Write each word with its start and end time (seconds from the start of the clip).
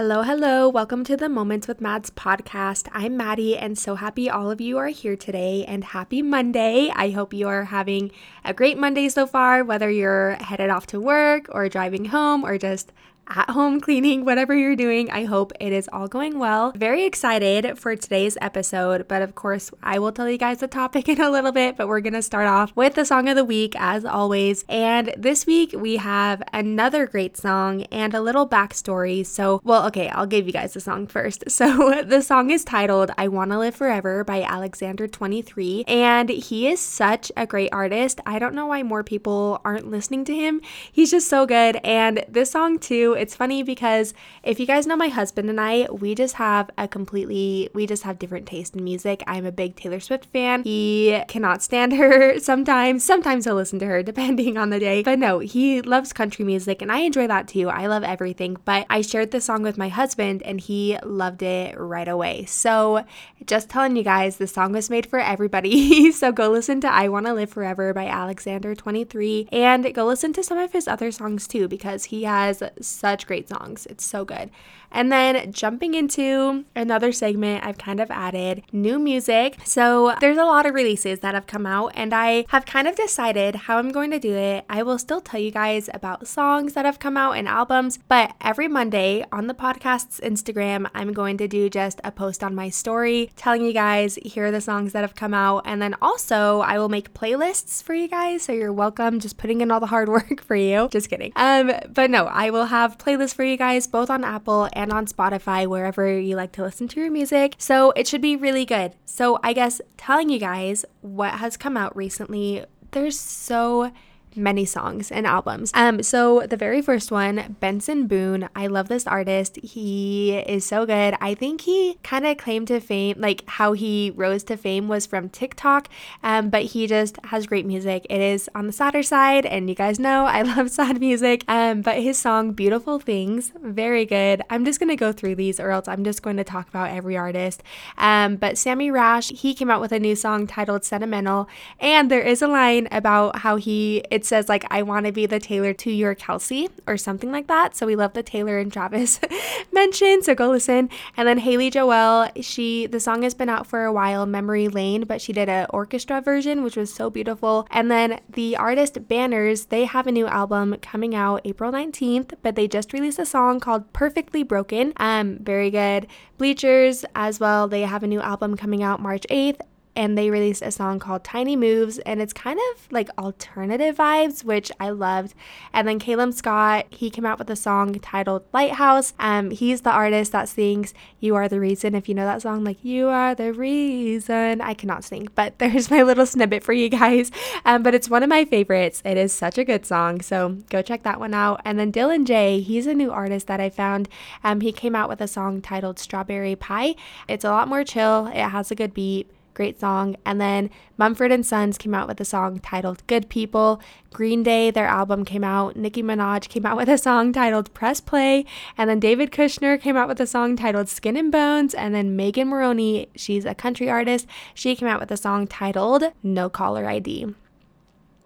Hello, 0.00 0.22
hello. 0.22 0.68
Welcome 0.68 1.02
to 1.06 1.16
the 1.16 1.28
Moments 1.28 1.66
with 1.66 1.80
Mads 1.80 2.08
podcast. 2.10 2.86
I'm 2.92 3.16
Maddie 3.16 3.56
and 3.56 3.76
so 3.76 3.96
happy 3.96 4.30
all 4.30 4.48
of 4.48 4.60
you 4.60 4.78
are 4.78 4.86
here 4.86 5.16
today 5.16 5.64
and 5.66 5.82
happy 5.82 6.22
Monday. 6.22 6.88
I 6.94 7.10
hope 7.10 7.34
you 7.34 7.48
are 7.48 7.64
having 7.64 8.12
a 8.44 8.54
great 8.54 8.78
Monday 8.78 9.08
so 9.08 9.26
far, 9.26 9.64
whether 9.64 9.90
you're 9.90 10.34
headed 10.34 10.70
off 10.70 10.86
to 10.88 11.00
work 11.00 11.46
or 11.50 11.68
driving 11.68 12.04
home 12.04 12.44
or 12.44 12.58
just 12.58 12.92
at 13.28 13.50
home 13.50 13.80
cleaning, 13.80 14.24
whatever 14.24 14.54
you're 14.54 14.76
doing. 14.76 15.10
I 15.10 15.24
hope 15.24 15.52
it 15.60 15.72
is 15.72 15.88
all 15.92 16.08
going 16.08 16.38
well. 16.38 16.72
Very 16.74 17.04
excited 17.04 17.78
for 17.78 17.94
today's 17.94 18.38
episode, 18.40 19.06
but 19.08 19.22
of 19.22 19.34
course, 19.34 19.70
I 19.82 19.98
will 19.98 20.12
tell 20.12 20.28
you 20.28 20.38
guys 20.38 20.58
the 20.58 20.68
topic 20.68 21.08
in 21.08 21.20
a 21.20 21.30
little 21.30 21.52
bit. 21.52 21.76
But 21.76 21.88
we're 21.88 22.00
gonna 22.00 22.22
start 22.22 22.46
off 22.46 22.72
with 22.74 22.94
the 22.94 23.04
song 23.04 23.28
of 23.28 23.36
the 23.36 23.44
week, 23.44 23.74
as 23.78 24.04
always. 24.04 24.64
And 24.68 25.14
this 25.16 25.46
week, 25.46 25.74
we 25.76 25.96
have 25.96 26.42
another 26.52 27.06
great 27.06 27.36
song 27.36 27.82
and 27.84 28.14
a 28.14 28.20
little 28.20 28.48
backstory. 28.48 29.24
So, 29.24 29.60
well, 29.64 29.86
okay, 29.88 30.08
I'll 30.08 30.26
give 30.26 30.46
you 30.46 30.52
guys 30.52 30.72
the 30.72 30.80
song 30.80 31.06
first. 31.06 31.44
So, 31.58 32.02
the 32.04 32.22
song 32.22 32.50
is 32.50 32.62
titled 32.62 33.10
I 33.18 33.26
Wanna 33.26 33.58
Live 33.58 33.74
Forever 33.74 34.22
by 34.22 34.42
Alexander23, 34.42 35.84
and 35.88 36.28
he 36.28 36.68
is 36.68 36.78
such 36.78 37.32
a 37.36 37.48
great 37.48 37.70
artist. 37.72 38.20
I 38.24 38.38
don't 38.38 38.54
know 38.54 38.66
why 38.66 38.84
more 38.84 39.02
people 39.02 39.60
aren't 39.64 39.90
listening 39.90 40.24
to 40.26 40.34
him. 40.34 40.60
He's 40.92 41.10
just 41.10 41.28
so 41.28 41.46
good. 41.46 41.80
And 41.82 42.24
this 42.28 42.52
song, 42.52 42.78
too, 42.78 43.16
it's 43.18 43.34
funny 43.34 43.62
because 43.62 44.14
if 44.42 44.58
you 44.58 44.66
guys 44.66 44.86
know 44.86 44.96
my 44.96 45.08
husband 45.08 45.50
and 45.50 45.60
I, 45.60 45.86
we 45.90 46.14
just 46.14 46.36
have 46.36 46.70
a 46.78 46.88
completely, 46.88 47.68
we 47.74 47.86
just 47.86 48.04
have 48.04 48.18
different 48.18 48.46
taste 48.46 48.74
in 48.74 48.84
music. 48.84 49.22
I'm 49.26 49.44
a 49.44 49.52
big 49.52 49.76
Taylor 49.76 50.00
Swift 50.00 50.26
fan. 50.26 50.62
He 50.62 51.20
cannot 51.28 51.62
stand 51.62 51.92
her 51.96 52.38
sometimes. 52.38 53.04
Sometimes 53.04 53.44
he'll 53.44 53.54
listen 53.54 53.78
to 53.80 53.86
her 53.86 54.02
depending 54.08 54.56
on 54.56 54.70
the 54.70 54.78
day. 54.78 55.02
But 55.02 55.18
no, 55.18 55.40
he 55.40 55.82
loves 55.82 56.12
country 56.12 56.44
music 56.44 56.80
and 56.82 56.90
I 56.90 57.00
enjoy 57.00 57.26
that 57.26 57.48
too. 57.48 57.68
I 57.68 57.86
love 57.86 58.04
everything. 58.04 58.56
But 58.64 58.86
I 58.88 59.00
shared 59.00 59.30
this 59.30 59.44
song 59.44 59.62
with 59.62 59.78
my 59.78 59.88
husband 59.88 60.42
and 60.42 60.60
he 60.60 60.98
loved 61.02 61.42
it 61.42 61.78
right 61.78 62.08
away. 62.08 62.44
So 62.46 63.04
just 63.44 63.68
telling 63.68 63.96
you 63.96 64.02
guys, 64.02 64.36
the 64.36 64.46
song 64.46 64.72
was 64.72 64.90
made 64.90 65.06
for 65.06 65.18
everybody. 65.18 66.12
so 66.12 66.32
go 66.32 66.50
listen 66.50 66.80
to 66.82 66.88
I 66.92 67.08
Wanna 67.08 67.34
Live 67.34 67.50
Forever 67.50 67.92
by 67.92 68.06
Alexander23 68.06 69.48
and 69.52 69.92
go 69.94 70.06
listen 70.06 70.32
to 70.34 70.42
some 70.42 70.58
of 70.58 70.72
his 70.72 70.86
other 70.86 71.10
songs 71.10 71.48
too 71.48 71.68
because 71.68 72.04
he 72.04 72.24
has 72.24 72.62
such 72.80 73.07
such 73.08 73.26
great 73.26 73.48
songs. 73.48 73.86
It's 73.86 74.04
so 74.04 74.24
good. 74.24 74.50
And 74.90 75.12
then 75.12 75.52
jumping 75.52 75.94
into 75.94 76.64
another 76.74 77.12
segment, 77.12 77.64
I've 77.64 77.78
kind 77.78 78.00
of 78.00 78.10
added 78.10 78.62
new 78.72 78.98
music. 78.98 79.56
So 79.64 80.14
there's 80.20 80.38
a 80.38 80.44
lot 80.44 80.66
of 80.66 80.74
releases 80.74 81.20
that 81.20 81.34
have 81.34 81.46
come 81.46 81.66
out, 81.66 81.92
and 81.94 82.14
I 82.14 82.46
have 82.48 82.66
kind 82.66 82.88
of 82.88 82.96
decided 82.96 83.54
how 83.54 83.78
I'm 83.78 83.90
going 83.90 84.10
to 84.10 84.18
do 84.18 84.34
it. 84.34 84.64
I 84.68 84.82
will 84.82 84.98
still 84.98 85.20
tell 85.20 85.40
you 85.40 85.50
guys 85.50 85.88
about 85.92 86.26
songs 86.26 86.74
that 86.74 86.84
have 86.84 86.98
come 86.98 87.16
out 87.16 87.32
and 87.32 87.48
albums, 87.48 87.98
but 88.08 88.34
every 88.40 88.68
Monday 88.68 89.24
on 89.32 89.46
the 89.46 89.54
podcast's 89.54 90.20
Instagram, 90.20 90.88
I'm 90.94 91.12
going 91.12 91.38
to 91.38 91.48
do 91.48 91.68
just 91.68 92.00
a 92.04 92.12
post 92.12 92.42
on 92.42 92.54
my 92.54 92.68
story 92.70 93.30
telling 93.36 93.62
you 93.62 93.72
guys 93.72 94.18
here 94.24 94.46
are 94.46 94.50
the 94.50 94.60
songs 94.60 94.92
that 94.92 95.00
have 95.00 95.14
come 95.14 95.34
out. 95.34 95.62
And 95.64 95.80
then 95.80 95.94
also, 96.00 96.60
I 96.60 96.78
will 96.78 96.88
make 96.88 97.14
playlists 97.14 97.82
for 97.82 97.94
you 97.94 98.08
guys. 98.08 98.42
So 98.42 98.52
you're 98.52 98.72
welcome, 98.72 99.20
just 99.20 99.36
putting 99.36 99.60
in 99.60 99.70
all 99.70 99.80
the 99.80 99.86
hard 99.86 100.08
work 100.18 100.42
for 100.42 100.56
you. 100.56 100.88
Just 100.90 101.10
kidding. 101.10 101.32
Um, 101.36 101.72
but 101.92 102.10
no, 102.10 102.26
I 102.26 102.50
will 102.50 102.66
have 102.66 102.98
playlists 102.98 103.34
for 103.34 103.44
you 103.44 103.56
guys 103.56 103.86
both 103.86 104.10
on 104.10 104.24
Apple 104.24 104.68
and 104.78 104.92
on 104.92 105.06
Spotify, 105.06 105.66
wherever 105.66 106.18
you 106.18 106.36
like 106.36 106.52
to 106.52 106.62
listen 106.62 106.86
to 106.86 107.00
your 107.00 107.10
music. 107.10 107.56
So 107.58 107.90
it 107.96 108.06
should 108.06 108.22
be 108.22 108.36
really 108.36 108.64
good. 108.64 108.94
So 109.04 109.40
I 109.42 109.52
guess 109.52 109.80
telling 109.96 110.30
you 110.30 110.38
guys 110.38 110.84
what 111.00 111.34
has 111.34 111.56
come 111.56 111.76
out 111.76 111.96
recently, 111.96 112.64
there's 112.92 113.18
so 113.18 113.90
many 114.36 114.64
songs 114.64 115.10
and 115.10 115.26
albums. 115.26 115.70
Um, 115.74 116.02
so 116.02 116.46
the 116.48 116.56
very 116.56 116.82
first 116.82 117.10
one, 117.10 117.56
Benson 117.60 118.06
Boone. 118.06 118.48
I 118.54 118.66
love 118.66 118.88
this 118.88 119.06
artist. 119.06 119.56
He 119.62 120.36
is 120.38 120.64
so 120.64 120.86
good. 120.86 121.14
I 121.20 121.34
think 121.34 121.62
he 121.62 121.98
kind 122.02 122.26
of 122.26 122.36
claimed 122.38 122.68
to 122.68 122.80
fame, 122.80 123.16
like 123.18 123.44
how 123.46 123.72
he 123.72 124.12
rose 124.14 124.44
to 124.44 124.56
fame 124.56 124.88
was 124.88 125.06
from 125.06 125.28
TikTok. 125.28 125.88
Um, 126.22 126.50
but 126.50 126.62
he 126.62 126.86
just 126.86 127.18
has 127.24 127.46
great 127.46 127.66
music. 127.66 128.06
It 128.08 128.20
is 128.20 128.48
on 128.54 128.66
the 128.66 128.72
sadder 128.72 129.02
side, 129.02 129.46
and 129.46 129.68
you 129.68 129.74
guys 129.74 129.98
know 129.98 130.24
I 130.24 130.42
love 130.56 130.70
sad 130.70 131.00
music. 131.00 131.44
Um, 131.48 131.82
but 131.82 131.98
his 131.98 132.18
song 132.18 132.52
"Beautiful 132.52 132.98
Things," 132.98 133.52
very 133.62 134.04
good. 134.04 134.42
I'm 134.50 134.64
just 134.64 134.80
gonna 134.80 134.96
go 134.96 135.12
through 135.12 135.36
these, 135.36 135.60
or 135.60 135.70
else 135.70 135.88
I'm 135.88 136.04
just 136.04 136.22
going 136.22 136.36
to 136.36 136.44
talk 136.44 136.68
about 136.68 136.90
every 136.90 137.16
artist. 137.16 137.62
Um, 137.96 138.36
but 138.36 138.58
Sammy 138.58 138.90
Rash, 138.90 139.30
he 139.30 139.54
came 139.54 139.70
out 139.70 139.80
with 139.80 139.92
a 139.92 139.98
new 139.98 140.16
song 140.16 140.46
titled 140.46 140.84
"Sentimental," 140.84 141.48
and 141.80 142.10
there 142.10 142.22
is 142.22 142.42
a 142.42 142.48
line 142.48 142.88
about 142.90 143.38
how 143.38 143.56
he 143.56 144.02
it's 144.18 144.28
says 144.28 144.48
like 144.48 144.64
I 144.68 144.82
want 144.82 145.06
to 145.06 145.12
be 145.12 145.26
the 145.26 145.38
Taylor 145.38 145.72
to 145.74 145.92
your 145.92 146.12
Kelce 146.12 146.68
or 146.88 146.96
something 146.96 147.30
like 147.30 147.46
that. 147.46 147.76
So 147.76 147.86
we 147.86 147.94
love 147.94 148.14
the 148.14 148.22
Taylor 148.24 148.58
and 148.58 148.72
Travis 148.72 149.20
mention. 149.72 150.22
So 150.22 150.34
go 150.34 150.50
listen. 150.50 150.90
And 151.16 151.28
then 151.28 151.38
Haley 151.38 151.70
Joelle, 151.70 152.32
she 152.42 152.86
the 152.86 152.98
song 152.98 153.22
has 153.22 153.32
been 153.32 153.48
out 153.48 153.68
for 153.68 153.84
a 153.84 153.92
while, 153.92 154.26
Memory 154.26 154.66
Lane, 154.66 155.04
but 155.04 155.20
she 155.20 155.32
did 155.32 155.48
an 155.48 155.68
orchestra 155.70 156.20
version, 156.20 156.64
which 156.64 156.76
was 156.76 156.92
so 156.92 157.10
beautiful. 157.10 157.68
And 157.70 157.92
then 157.92 158.20
the 158.28 158.56
artist 158.56 159.06
Banners, 159.06 159.66
they 159.66 159.84
have 159.84 160.08
a 160.08 160.12
new 160.12 160.26
album 160.26 160.76
coming 160.82 161.14
out 161.14 161.42
April 161.44 161.70
19th, 161.70 162.34
but 162.42 162.56
they 162.56 162.66
just 162.66 162.92
released 162.92 163.20
a 163.20 163.26
song 163.26 163.60
called 163.60 163.92
Perfectly 163.92 164.42
Broken. 164.42 164.92
Um, 164.96 165.38
very 165.38 165.70
good. 165.70 166.08
Bleachers 166.38 167.04
as 167.14 167.38
well. 167.38 167.68
They 167.68 167.82
have 167.82 168.02
a 168.02 168.08
new 168.08 168.20
album 168.20 168.56
coming 168.56 168.82
out 168.82 169.00
March 169.00 169.24
8th 169.30 169.60
and 169.98 170.16
they 170.16 170.30
released 170.30 170.62
a 170.62 170.70
song 170.70 171.00
called 171.00 171.24
Tiny 171.24 171.56
Moves, 171.56 171.98
and 171.98 172.22
it's 172.22 172.32
kind 172.32 172.60
of 172.70 172.86
like 172.92 173.10
alternative 173.18 173.96
vibes, 173.96 174.44
which 174.44 174.70
I 174.78 174.90
loved. 174.90 175.34
And 175.72 175.88
then 175.88 175.98
Calum 175.98 176.30
Scott, 176.30 176.86
he 176.90 177.10
came 177.10 177.26
out 177.26 177.40
with 177.40 177.50
a 177.50 177.56
song 177.56 177.94
titled 177.96 178.44
Lighthouse. 178.52 179.12
Um, 179.18 179.50
he's 179.50 179.80
the 179.80 179.90
artist 179.90 180.30
that 180.30 180.48
sings 180.48 180.94
You 181.18 181.34
Are 181.34 181.48
the 181.48 181.58
Reason. 181.58 181.96
If 181.96 182.08
you 182.08 182.14
know 182.14 182.26
that 182.26 182.42
song, 182.42 182.62
like 182.62 182.84
You 182.84 183.08
Are 183.08 183.34
the 183.34 183.52
Reason. 183.52 184.60
I 184.60 184.72
cannot 184.72 185.02
sing, 185.02 185.26
but 185.34 185.58
there's 185.58 185.90
my 185.90 186.04
little 186.04 186.26
snippet 186.26 186.62
for 186.62 186.72
you 186.72 186.88
guys. 186.88 187.32
Um, 187.64 187.82
but 187.82 187.92
it's 187.92 188.08
one 188.08 188.22
of 188.22 188.28
my 188.28 188.44
favorites. 188.44 189.02
It 189.04 189.16
is 189.16 189.32
such 189.32 189.58
a 189.58 189.64
good 189.64 189.84
song, 189.84 190.20
so 190.20 190.58
go 190.70 190.80
check 190.80 191.02
that 191.02 191.18
one 191.18 191.34
out. 191.34 191.60
And 191.64 191.76
then 191.76 191.90
Dylan 191.90 192.24
J, 192.24 192.60
he's 192.60 192.86
a 192.86 192.94
new 192.94 193.10
artist 193.10 193.48
that 193.48 193.58
I 193.58 193.68
found. 193.68 194.08
Um, 194.44 194.60
he 194.60 194.70
came 194.70 194.94
out 194.94 195.08
with 195.08 195.20
a 195.20 195.26
song 195.26 195.60
titled 195.60 195.98
Strawberry 195.98 196.54
Pie. 196.54 196.94
It's 197.26 197.44
a 197.44 197.50
lot 197.50 197.66
more 197.66 197.82
chill, 197.82 198.28
it 198.28 198.50
has 198.50 198.70
a 198.70 198.76
good 198.76 198.94
beat 198.94 199.28
great 199.58 199.80
song. 199.80 200.16
And 200.24 200.40
then 200.40 200.70
Mumford 200.96 201.32
and 201.32 201.44
Sons 201.44 201.78
came 201.78 201.92
out 201.92 202.06
with 202.06 202.20
a 202.20 202.24
song 202.24 202.60
titled 202.60 203.04
Good 203.08 203.28
People. 203.28 203.80
Green 204.12 204.44
Day, 204.44 204.70
their 204.70 204.86
album 204.86 205.24
came 205.24 205.42
out. 205.42 205.74
Nicki 205.74 206.00
Minaj 206.00 206.48
came 206.48 206.64
out 206.64 206.76
with 206.76 206.88
a 206.88 206.96
song 206.96 207.32
titled 207.32 207.74
Press 207.74 208.00
Play. 208.00 208.46
And 208.78 208.88
then 208.88 209.00
David 209.00 209.32
Kushner 209.32 209.80
came 209.80 209.96
out 209.96 210.06
with 210.06 210.20
a 210.20 210.28
song 210.28 210.54
titled 210.54 210.88
Skin 210.88 211.16
and 211.16 211.32
Bones. 211.32 211.74
And 211.74 211.92
then 211.92 212.14
Megan 212.14 212.46
Moroney, 212.46 213.08
she's 213.16 213.44
a 213.44 213.52
country 213.52 213.90
artist, 213.90 214.28
she 214.54 214.76
came 214.76 214.86
out 214.86 215.00
with 215.00 215.10
a 215.10 215.16
song 215.16 215.48
titled 215.48 216.04
No 216.22 216.48
Caller 216.48 216.86
ID. 216.86 217.34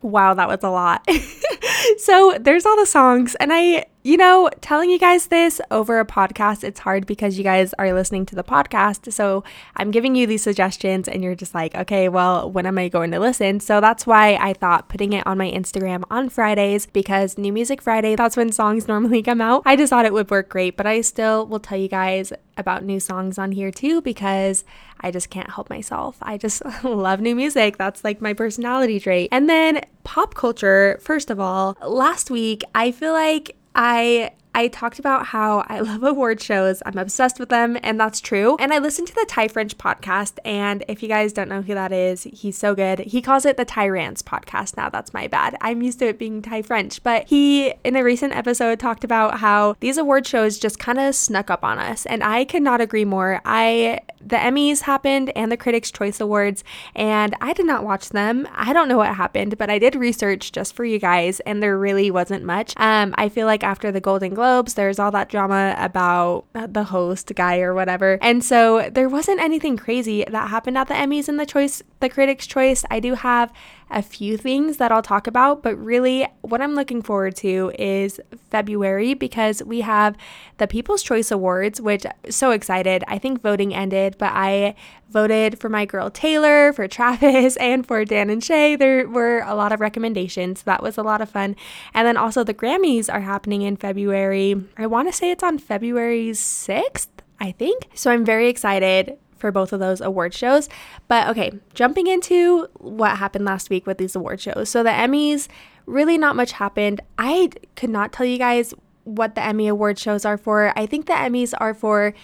Wow, 0.03 0.34
that 0.34 0.48
was 0.48 0.62
a 0.62 0.69
lot. 0.69 1.09
so 1.98 2.37
there's 2.41 2.66
all 2.66 2.76
the 2.76 2.87
songs, 2.87 3.34
and 3.37 3.53
I 3.53 3.87
you 4.04 4.16
know, 4.16 4.50
telling 4.60 4.91
you 4.91 4.98
guys 4.98 5.28
this 5.28 5.60
over 5.70 6.00
a 6.00 6.04
podcast, 6.04 6.65
it's 6.65 6.81
hard 6.81 7.06
because 7.06 7.38
you 7.38 7.44
guys 7.44 7.72
are 7.78 7.93
listening 7.93 8.26
to 8.26 8.34
the 8.34 8.43
podcast. 8.43 9.12
So 9.12 9.44
I'm 9.76 9.92
giving 9.92 10.16
you 10.16 10.26
these 10.26 10.42
suggestions 10.42 11.06
and 11.06 11.22
you're 11.22 11.37
just 11.37 11.54
like, 11.54 11.75
okay, 11.76 12.09
well, 12.09 12.50
when 12.50 12.66
am 12.66 12.78
I 12.78 12.88
going 12.88 13.12
to 13.12 13.21
listen? 13.21 13.60
So 13.60 13.81
that's 13.81 14.04
why 14.04 14.34
I 14.41 14.54
thought 14.54 14.88
putting 14.88 15.12
it 15.12 15.25
on 15.25 15.38
my 15.38 15.50
Instagram 15.50 16.03
on 16.10 16.28
Fridays 16.28 16.87
because 16.87 17.38
New 17.38 17.53
Music 17.53 17.81
Friday, 17.81 18.16
that's 18.16 18.37
when 18.37 18.50
songs 18.50 18.88
normally 18.88 19.22
come 19.22 19.41
out. 19.41 19.62
I 19.65 19.76
just 19.76 19.91
thought 19.91 20.04
it 20.04 20.12
would 20.12 20.31
work 20.31 20.48
great, 20.48 20.76
but 20.76 20.87
I 20.87 21.00
still 21.03 21.47
will 21.47 21.60
tell 21.60 21.78
you 21.78 21.88
guys 21.88 22.32
about 22.56 22.84
new 22.84 22.98
songs 22.98 23.38
on 23.38 23.53
here 23.53 23.71
too 23.71 24.03
because 24.03 24.65
I 25.00 25.10
just 25.10 25.31
can't 25.31 25.50
help 25.50 25.71
myself. 25.71 26.16
I 26.21 26.39
just 26.39 26.62
love 26.84 27.21
new 27.21 27.36
music. 27.36 27.77
That's 27.77 28.03
like 28.03 28.21
my 28.21 28.34
personality 28.34 28.98
trait. 28.98 29.28
And 29.30 29.48
then 29.48 29.80
pop 30.04 30.34
culture, 30.34 30.99
first 31.01 31.31
of 31.31 31.39
all, 31.41 31.77
last 31.87 32.31
week, 32.31 32.63
I 32.75 32.93
feel 32.93 33.13
like 33.13 33.57
I 33.75 34.33
I 34.54 34.69
talked 34.69 34.99
about 34.99 35.27
how 35.27 35.65
I 35.69 35.81
love 35.93 36.03
award 36.03 36.41
shows. 36.41 36.83
I'm 36.84 36.99
obsessed 36.99 37.39
with 37.39 37.49
them, 37.49 37.78
and 37.83 37.99
that's 37.99 38.21
true. 38.21 38.57
And 38.60 38.72
I 38.72 38.78
listened 38.78 39.09
to 39.09 39.15
the 39.15 39.27
Ty 39.28 39.49
French 39.49 39.78
podcast, 39.78 40.39
and 40.45 40.84
if 40.89 41.03
you 41.03 41.09
guys 41.09 41.33
don't 41.33 41.49
know 41.49 41.63
who 41.63 41.75
that 41.75 41.93
is, 41.93 42.25
he's 42.25 42.59
so 42.59 42.75
good. 42.75 43.01
He 43.01 43.22
calls 43.22 43.47
it 43.47 43.57
the 43.57 43.65
Ty 43.65 43.89
Rants 43.89 44.22
podcast 44.22 44.77
now. 44.77 44.89
That's 44.89 45.15
my 45.15 45.27
bad. 45.27 45.57
I'm 45.60 45.83
used 45.83 45.99
to 46.01 46.07
it 46.07 46.19
being 46.19 46.43
Ty 46.43 46.63
French, 46.63 47.03
but 47.03 47.28
he, 47.28 47.72
in 47.84 47.97
a 47.97 48.04
recent 48.04 48.34
episode, 48.34 48.78
talked 48.78 49.04
about 49.04 49.41
how 49.41 49.77
these 49.81 49.99
award 49.99 50.27
shows 50.27 50.59
just 50.59 50.78
kind 50.78 50.99
of 50.99 51.15
snuck 51.15 51.51
up 51.51 51.65
on 51.65 51.78
us, 51.78 52.07
and 52.07 52.22
I 52.22 52.45
could 52.45 52.63
not 52.63 52.81
agree 52.81 53.04
more. 53.04 53.41
I 53.45 54.01
the 54.25 54.37
Emmys 54.37 54.83
happened 54.83 55.33
and 55.34 55.51
the 55.51 55.57
Critics' 55.57 55.91
Choice 55.91 56.21
Awards, 56.21 56.63
and 56.95 57.34
I 57.41 57.53
did 57.53 57.66
not 57.66 57.84
watch 57.84 58.10
them. 58.10 58.49
I 58.53 58.72
don't 58.72 58.89
know 58.89 58.97
what 58.97 59.15
happened, 59.15 59.59
but 59.59 59.71
I 59.71 59.78
did 59.78 59.95
research 59.95 60.53
just 60.53 60.75
for 60.75 60.84
you 60.84 60.99
guys, 60.99 61.41
and 61.41 61.63
there 61.63 61.78
really 61.78 62.10
wasn't 62.10 62.45
much. 62.45 62.75
Um, 62.77 63.15
I 63.19 63.28
feel 63.28 63.47
like 63.47 63.65
after 63.65 63.91
the 63.91 64.01
Golden 64.01 64.34
there's 64.74 64.98
all 64.98 65.10
that 65.10 65.28
drama 65.28 65.74
about 65.78 66.44
the 66.54 66.84
host 66.84 67.33
guy 67.34 67.60
or 67.60 67.74
whatever. 67.74 68.18
And 68.21 68.44
so 68.44 68.91
there 68.91 69.09
wasn't 69.09 69.41
anything 69.41 69.77
crazy 69.77 70.24
that 70.28 70.48
happened 70.50 70.77
at 70.78 70.89
the 70.89 70.94
Emmys 70.94 71.28
and 71.28 71.39
the 71.39 71.47
choice, 71.47 71.83
the 72.00 72.09
Critics' 72.09 72.47
Choice. 72.47 72.84
I 72.91 73.00
do 73.00 73.15
have 73.15 73.53
a 73.92 74.03
few 74.03 74.36
things 74.36 74.78
that 74.78 74.91
I'll 74.91 75.03
talk 75.03 75.27
about, 75.27 75.62
but 75.62 75.77
really 75.77 76.27
what 76.41 76.60
I'm 76.60 76.74
looking 76.74 77.03
forward 77.03 77.36
to 77.36 77.72
is 77.78 78.21
February 78.50 79.15
because 79.15 79.62
we 79.62 79.83
have 79.83 80.16
the 80.59 80.66
People's 80.66 81.03
Choice 81.03 81.30
Awards, 81.30 81.80
which 81.80 82.04
so 82.28 82.50
excited. 82.50 83.04
I 83.06 83.18
think 83.18 83.42
voting 83.42 83.74
ended, 83.74 84.16
but 84.18 84.33
I 84.33 84.74
voted 85.10 85.59
for 85.59 85.68
my 85.68 85.84
girl 85.84 86.10
Taylor, 86.10 86.72
for 86.72 86.89
Travis, 86.89 87.56
and 87.60 87.86
for 87.86 88.04
Dan 88.04 88.30
and 88.30 88.42
Shay. 88.42 88.77
There 88.77 89.09
were 89.09 89.41
a 89.41 89.54
lot 89.54 89.72
of 89.72 89.80
recommendations. 89.80 90.60
So 90.60 90.65
That 90.66 90.83
was 90.83 90.97
a 90.98 91.03
lot 91.03 91.21
of 91.21 91.28
fun. 91.28 91.54
And 91.94 92.06
then 92.06 92.16
also 92.16 92.42
the 92.42 92.54
Grammys 92.54 93.12
are 93.12 93.21
happening 93.21 93.62
in 93.62 93.77
February. 93.77 94.56
I 94.77 94.86
want 94.86 95.09
to 95.09 95.12
say 95.12 95.30
it's 95.30 95.44
on 95.44 95.59
February 95.59 96.30
6th, 96.30 97.09
I 97.39 97.53
think. 97.53 97.89
So 97.94 98.10
I'm 98.10 98.24
very 98.24 98.48
excited 98.48 99.18
for 99.42 99.53
both 99.53 99.72
of 99.72 99.80
those 99.80 100.00
award 100.00 100.33
shows. 100.33 100.71
But 101.09 101.28
okay, 101.28 101.53
jumping 101.74 102.06
into 102.06 102.68
what 102.78 103.18
happened 103.18 103.44
last 103.44 103.68
week 103.68 103.86
with 103.86 103.98
these 103.98 104.16
award 104.16 104.41
shows. 104.41 104.71
So 104.71 104.83
the 104.83 104.91
Emmys, 104.91 105.48
really 105.84 106.16
not 106.16 106.36
much 106.36 106.53
happened. 106.53 107.00
I 107.18 107.50
could 107.74 107.91
not 107.91 108.12
tell 108.12 108.24
you 108.24 108.39
guys 108.39 108.72
what 109.03 109.34
the 109.34 109.44
Emmy 109.44 109.66
award 109.66 109.98
shows 109.98 110.24
are 110.24 110.39
for. 110.39 110.72
I 110.78 110.86
think 110.86 111.06
the 111.06 111.12
Emmys 111.12 111.53
are 111.59 111.74
for 111.74 112.15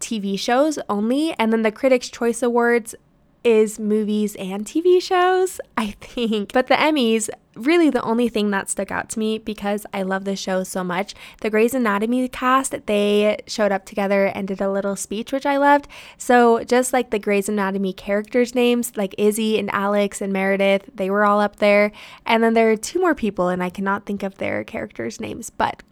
TV 0.00 0.36
shows 0.38 0.80
only, 0.90 1.32
and 1.38 1.52
then 1.52 1.62
the 1.62 1.70
Critics' 1.70 2.10
Choice 2.10 2.42
Awards 2.42 2.96
is 3.44 3.78
movies 3.78 4.34
and 4.36 4.64
TV 4.64 5.00
shows, 5.00 5.60
I 5.76 5.92
think. 6.00 6.52
But 6.52 6.66
the 6.66 6.74
Emmys, 6.74 7.28
really 7.54 7.90
the 7.90 8.02
only 8.02 8.28
thing 8.28 8.50
that 8.50 8.70
stuck 8.70 8.90
out 8.90 9.08
to 9.10 9.18
me 9.18 9.38
because 9.38 9.86
I 9.92 10.02
love 10.02 10.24
the 10.24 10.34
show 10.34 10.64
so 10.64 10.82
much. 10.82 11.14
The 11.40 11.50
Grey's 11.50 11.74
Anatomy 11.74 12.26
cast, 12.28 12.74
they 12.86 13.38
showed 13.46 13.70
up 13.70 13.84
together 13.84 14.26
and 14.26 14.48
did 14.48 14.60
a 14.60 14.72
little 14.72 14.96
speech, 14.96 15.32
which 15.32 15.46
I 15.46 15.58
loved. 15.58 15.86
So 16.16 16.64
just 16.64 16.92
like 16.92 17.10
the 17.10 17.18
Grey's 17.18 17.48
Anatomy 17.48 17.92
characters' 17.92 18.54
names, 18.54 18.96
like 18.96 19.14
Izzy 19.18 19.58
and 19.58 19.70
Alex 19.72 20.20
and 20.20 20.32
Meredith, 20.32 20.90
they 20.94 21.10
were 21.10 21.24
all 21.24 21.40
up 21.40 21.56
there. 21.56 21.92
And 22.26 22.42
then 22.42 22.54
there 22.54 22.70
are 22.70 22.76
two 22.76 23.00
more 23.00 23.14
people, 23.14 23.48
and 23.48 23.62
I 23.62 23.70
cannot 23.70 24.06
think 24.06 24.22
of 24.22 24.38
their 24.38 24.64
characters' 24.64 25.20
names, 25.20 25.50
but 25.50 25.82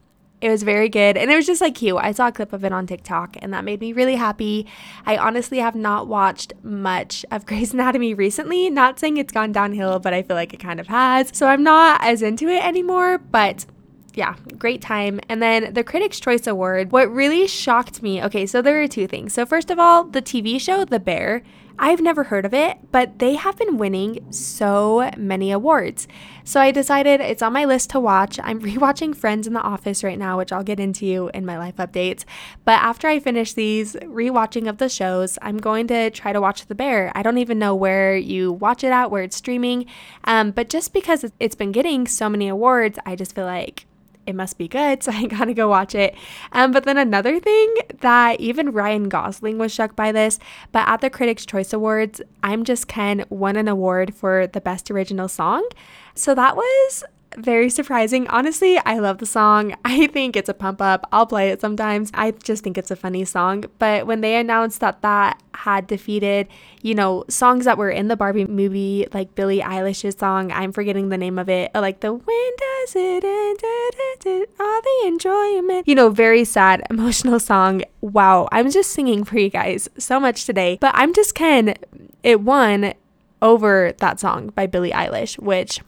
it 0.42 0.50
was 0.50 0.64
very 0.64 0.88
good 0.88 1.16
and 1.16 1.30
it 1.30 1.36
was 1.36 1.46
just 1.46 1.60
like 1.60 1.76
cute. 1.76 1.96
I 1.96 2.10
saw 2.10 2.26
a 2.26 2.32
clip 2.32 2.52
of 2.52 2.64
it 2.64 2.72
on 2.72 2.86
TikTok 2.86 3.36
and 3.40 3.54
that 3.54 3.64
made 3.64 3.80
me 3.80 3.92
really 3.92 4.16
happy. 4.16 4.66
I 5.06 5.16
honestly 5.16 5.58
have 5.58 5.76
not 5.76 6.08
watched 6.08 6.52
much 6.64 7.24
of 7.30 7.46
Grey's 7.46 7.72
Anatomy 7.72 8.12
recently. 8.12 8.68
Not 8.68 8.98
saying 8.98 9.16
it's 9.16 9.32
gone 9.32 9.52
downhill, 9.52 10.00
but 10.00 10.12
I 10.12 10.22
feel 10.22 10.36
like 10.36 10.52
it 10.52 10.58
kind 10.58 10.80
of 10.80 10.88
has. 10.88 11.30
So 11.32 11.46
I'm 11.46 11.62
not 11.62 12.02
as 12.02 12.22
into 12.22 12.48
it 12.48 12.64
anymore, 12.64 13.18
but 13.18 13.66
yeah, 14.14 14.34
great 14.58 14.82
time. 14.82 15.20
And 15.28 15.40
then 15.40 15.72
the 15.72 15.84
Critics' 15.84 16.20
Choice 16.20 16.46
Award, 16.46 16.90
what 16.90 17.10
really 17.10 17.46
shocked 17.46 18.02
me 18.02 18.22
okay, 18.24 18.44
so 18.44 18.60
there 18.60 18.82
are 18.82 18.88
two 18.88 19.06
things. 19.06 19.32
So, 19.32 19.46
first 19.46 19.70
of 19.70 19.78
all, 19.78 20.04
the 20.04 20.20
TV 20.20 20.60
show, 20.60 20.84
The 20.84 21.00
Bear, 21.00 21.42
I've 21.78 22.00
never 22.00 22.24
heard 22.24 22.44
of 22.44 22.54
it, 22.54 22.78
but 22.90 23.18
they 23.18 23.34
have 23.34 23.56
been 23.56 23.78
winning 23.78 24.32
so 24.32 25.10
many 25.16 25.50
awards. 25.50 26.06
So 26.44 26.60
I 26.60 26.70
decided 26.70 27.20
it's 27.20 27.42
on 27.42 27.52
my 27.52 27.64
list 27.64 27.90
to 27.90 28.00
watch. 28.00 28.38
I'm 28.42 28.60
rewatching 28.62 29.16
Friends 29.16 29.46
in 29.46 29.52
the 29.52 29.60
Office 29.60 30.04
right 30.04 30.18
now, 30.18 30.38
which 30.38 30.52
I'll 30.52 30.62
get 30.62 30.80
into 30.80 31.06
you 31.06 31.30
in 31.34 31.46
my 31.46 31.58
life 31.58 31.76
updates. 31.76 32.24
But 32.64 32.82
after 32.82 33.08
I 33.08 33.20
finish 33.20 33.52
these 33.52 33.94
rewatching 33.96 34.68
of 34.68 34.78
the 34.78 34.88
shows, 34.88 35.38
I'm 35.42 35.58
going 35.58 35.86
to 35.88 36.10
try 36.10 36.32
to 36.32 36.40
watch 36.40 36.66
The 36.66 36.74
Bear. 36.74 37.12
I 37.14 37.22
don't 37.22 37.38
even 37.38 37.58
know 37.58 37.74
where 37.74 38.16
you 38.16 38.52
watch 38.52 38.84
it 38.84 38.92
at, 38.92 39.10
where 39.10 39.22
it's 39.22 39.36
streaming. 39.36 39.86
Um, 40.24 40.50
but 40.50 40.68
just 40.68 40.92
because 40.92 41.24
it's 41.40 41.54
been 41.54 41.72
getting 41.72 42.06
so 42.06 42.28
many 42.28 42.48
awards, 42.48 42.98
I 43.06 43.16
just 43.16 43.34
feel 43.34 43.46
like 43.46 43.86
it 44.26 44.34
must 44.34 44.58
be 44.58 44.68
good, 44.68 45.02
so 45.02 45.12
I 45.12 45.26
gotta 45.26 45.54
go 45.54 45.68
watch 45.68 45.94
it. 45.94 46.14
Um, 46.52 46.72
but 46.72 46.84
then 46.84 46.98
another 46.98 47.40
thing 47.40 47.74
that 48.00 48.40
even 48.40 48.72
Ryan 48.72 49.08
Gosling 49.08 49.58
was 49.58 49.72
shocked 49.72 49.96
by 49.96 50.12
this, 50.12 50.38
but 50.70 50.86
at 50.88 51.00
the 51.00 51.10
Critics' 51.10 51.46
Choice 51.46 51.72
Awards, 51.72 52.20
I'm 52.42 52.64
Just 52.64 52.88
Ken 52.88 53.24
won 53.28 53.56
an 53.56 53.68
award 53.68 54.14
for 54.14 54.46
the 54.46 54.60
Best 54.60 54.90
Original 54.90 55.28
Song. 55.28 55.66
So 56.14 56.34
that 56.34 56.56
was 56.56 57.04
very 57.38 57.70
surprising. 57.70 58.26
Honestly, 58.28 58.78
I 58.78 58.98
love 58.98 59.18
the 59.18 59.26
song. 59.26 59.74
I 59.84 60.06
think 60.06 60.36
it's 60.36 60.48
a 60.48 60.54
pump 60.54 60.80
up. 60.80 61.08
I'll 61.12 61.26
play 61.26 61.50
it 61.50 61.60
sometimes. 61.60 62.10
I 62.14 62.32
just 62.32 62.64
think 62.64 62.78
it's 62.78 62.90
a 62.90 62.96
funny 62.96 63.24
song. 63.24 63.64
But 63.78 64.06
when 64.06 64.20
they 64.20 64.36
announced 64.36 64.80
that 64.80 65.02
that 65.02 65.42
had 65.54 65.86
defeated, 65.86 66.48
you 66.82 66.94
know, 66.94 67.24
songs 67.28 67.64
that 67.64 67.78
were 67.78 67.90
in 67.90 68.08
the 68.08 68.16
Barbie 68.16 68.46
movie, 68.46 69.06
like 69.12 69.34
Billie 69.34 69.60
Eilish's 69.60 70.18
song, 70.18 70.50
I'm 70.52 70.72
forgetting 70.72 71.08
the 71.08 71.18
name 71.18 71.38
of 71.38 71.48
it, 71.48 71.70
like 71.74 72.00
the 72.00 72.12
When 72.12 72.52
Does 72.58 72.96
It 72.96 73.24
End? 73.24 74.46
All 74.60 74.80
the 74.82 75.06
enjoyment. 75.06 75.86
You 75.88 75.94
know, 75.94 76.10
very 76.10 76.44
sad, 76.44 76.86
emotional 76.90 77.40
song. 77.40 77.82
Wow, 78.00 78.48
I'm 78.52 78.70
just 78.70 78.90
singing 78.90 79.24
for 79.24 79.38
you 79.38 79.48
guys 79.48 79.88
so 79.98 80.18
much 80.18 80.44
today. 80.44 80.78
But 80.80 80.92
I'm 80.94 81.12
Just 81.12 81.34
Ken, 81.34 81.74
it 82.22 82.40
won 82.40 82.94
over 83.40 83.92
that 83.98 84.20
song 84.20 84.48
by 84.54 84.66
Billie 84.66 84.92
Eilish, 84.92 85.38
which 85.38 85.80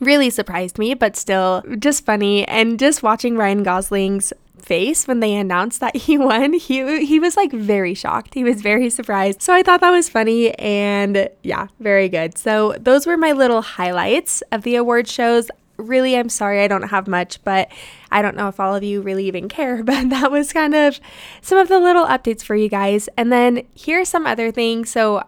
really 0.00 0.30
surprised 0.30 0.78
me, 0.78 0.94
but 0.94 1.16
still 1.16 1.62
just 1.78 2.04
funny. 2.04 2.46
And 2.48 2.78
just 2.78 3.02
watching 3.02 3.36
Ryan 3.36 3.62
Gosling's 3.62 4.32
face 4.58 5.06
when 5.06 5.20
they 5.20 5.34
announced 5.34 5.80
that 5.80 5.96
he 6.06 6.18
won, 6.18 6.52
he 6.52 7.06
he 7.06 7.20
was 7.20 7.36
like 7.36 7.52
very 7.52 7.94
shocked. 7.94 8.34
He 8.34 8.44
was 8.44 8.60
very 8.60 8.90
surprised. 8.90 9.42
So 9.42 9.54
I 9.54 9.62
thought 9.62 9.80
that 9.80 9.90
was 9.90 10.08
funny 10.08 10.52
and 10.58 11.28
yeah, 11.42 11.68
very 11.80 12.08
good. 12.08 12.36
So 12.36 12.74
those 12.78 13.06
were 13.06 13.16
my 13.16 13.32
little 13.32 13.62
highlights 13.62 14.42
of 14.52 14.62
the 14.62 14.76
award 14.76 15.08
shows. 15.08 15.50
Really, 15.78 16.16
I'm 16.16 16.30
sorry 16.30 16.62
I 16.62 16.68
don't 16.68 16.88
have 16.88 17.06
much, 17.06 17.42
but 17.44 17.70
I 18.10 18.22
don't 18.22 18.34
know 18.34 18.48
if 18.48 18.58
all 18.58 18.74
of 18.74 18.82
you 18.82 19.02
really 19.02 19.26
even 19.26 19.48
care, 19.48 19.82
but 19.84 20.08
that 20.10 20.30
was 20.30 20.52
kind 20.52 20.74
of 20.74 21.00
some 21.40 21.58
of 21.58 21.68
the 21.68 21.78
little 21.78 22.06
updates 22.06 22.42
for 22.42 22.56
you 22.56 22.68
guys. 22.68 23.08
And 23.16 23.32
then 23.32 23.66
here's 23.74 24.08
some 24.08 24.26
other 24.26 24.50
things. 24.50 24.90
So 24.90 25.22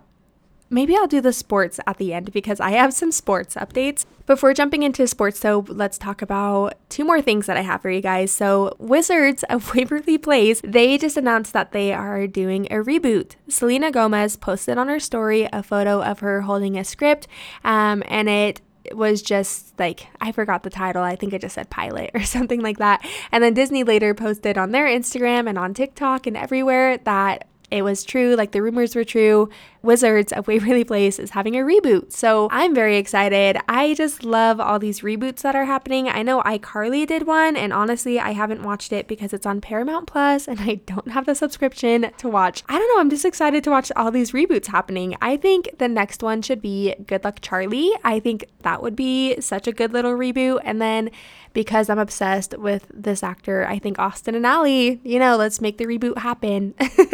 maybe 0.70 0.97
I'll 0.97 1.06
do 1.06 1.20
the 1.20 1.32
sports 1.32 1.81
at 1.87 1.99
the 1.99 2.12
end 2.12 2.32
because 2.32 2.61
I 2.61 2.70
have 2.70 2.94
some 2.94 3.12
sports 3.12 3.55
updates. 3.55 4.05
Before 4.26 4.53
jumping 4.53 4.82
into 4.82 5.06
sports, 5.06 5.41
though, 5.41 5.65
let's 5.69 5.97
talk 5.97 6.20
about 6.20 6.75
two 6.91 7.05
more 7.05 7.23
things 7.23 7.47
that 7.47 7.56
I 7.56 7.62
have 7.62 7.81
for 7.81 7.91
you 7.91 8.03
guys. 8.03 8.31
So, 8.31 8.76
Wizards 8.79 9.43
of 9.44 9.75
Waverly 9.75 10.19
Place, 10.19 10.61
they 10.62 10.99
just 10.99 11.17
announced 11.17 11.55
that 11.55 11.73
they 11.73 11.93
are 11.93 12.26
doing 12.26 12.67
a 12.67 12.76
reboot. 12.76 13.37
Selena 13.49 13.91
Gomez 13.91 14.37
posted 14.37 14.76
on 14.76 14.88
her 14.88 15.00
story 15.00 15.49
a 15.53 15.62
photo 15.62 16.03
of 16.03 16.20
her 16.20 16.43
holding 16.43 16.76
a 16.76 16.85
script, 16.85 17.26
um, 17.65 18.03
and 18.06 18.29
it 18.29 18.61
was 18.94 19.23
just 19.23 19.79
like 19.79 20.09
I 20.20 20.32
forgot 20.32 20.62
the 20.62 20.70
title. 20.70 21.03
I 21.03 21.17
think 21.17 21.32
it 21.32 21.41
just 21.41 21.55
said 21.55 21.70
pilot 21.70 22.11
or 22.15 22.23
something 22.23 22.61
like 22.61 22.79
that. 22.79 23.05
And 23.32 23.43
then 23.43 23.55
Disney 23.55 23.85
later 23.85 24.15
posted 24.15 24.59
on 24.59 24.73
their 24.73 24.87
Instagram 24.87 25.49
and 25.49 25.59
on 25.59 25.75
TikTok 25.75 26.26
and 26.26 26.37
everywhere 26.37 26.99
that 26.99 27.47
it 27.70 27.82
was 27.82 28.05
true, 28.05 28.35
like 28.35 28.53
the 28.53 28.62
rumors 28.62 28.97
were 28.97 29.05
true. 29.05 29.50
Wizards 29.82 30.32
of 30.32 30.49
Waverly 30.49 30.85
Place 30.85 31.19
is 31.19 31.31
having 31.31 31.55
a 31.55 31.60
reboot. 31.60 32.13
So 32.13 32.48
I'm 32.51 32.75
very 32.75 32.96
excited. 32.96 33.58
I 33.69 33.94
just 33.94 34.25
love 34.25 34.58
all 34.58 34.79
these 34.79 35.01
reboots 35.01 35.43
that 35.43 35.55
are 35.55 35.67
happening. 35.67 36.08
I 36.08 36.22
know 36.22 36.43
iCarly 36.43 37.06
did 37.06 37.27
one, 37.27 37.56
and 37.56 37.72
honestly, 37.72 38.19
I 38.19 38.32
haven't 38.32 38.63
watched 38.63 38.93
it 38.93 39.06
because 39.06 39.32
it's 39.32 39.46
on 39.46 39.60
Paramount 39.60 40.06
Plus 40.06 40.48
and 40.48 40.60
I 40.60 40.77
don't 40.87 41.10
have 41.10 41.27
the 41.27 41.34
subscription 41.34 42.10
to 42.17 42.29
watch. 42.29 42.63
I 42.69 42.79
don't 42.79 42.96
know, 42.96 43.01
I'm 43.01 43.10
just 43.10 43.25
excited 43.25 43.63
to 43.65 43.70
watch 43.70 43.93
all 43.94 44.10
these 44.10 44.32
reboots 44.32 44.67
happening. 44.67 45.17
I 45.20 45.37
think 45.37 45.69
the 45.79 45.89
next 45.89 46.22
one 46.22 46.43
should 46.43 46.63
be 46.63 46.94
Good 47.06 47.25
Luck 47.25 47.39
Charlie. 47.41 47.93
I 48.03 48.19
think 48.19 48.46
that 48.63 48.82
would 48.82 48.96
be 48.96 49.41
such 49.41 49.67
a 49.67 49.72
good 49.72 49.93
little 49.93 50.13
reboot. 50.13 50.60
And 50.65 50.81
then 50.81 51.10
because 51.53 51.89
I'm 51.89 51.98
obsessed 51.98 52.56
with 52.58 52.87
this 52.93 53.22
actor, 53.22 53.67
I 53.67 53.79
think 53.79 53.98
Austin 53.98 54.34
and 54.34 54.46
Ally, 54.46 54.96
you 55.03 55.19
know, 55.19 55.37
let's 55.37 55.60
make 55.60 55.79
the 55.79 55.87
reboot 55.87 56.19
happen. 56.19 56.75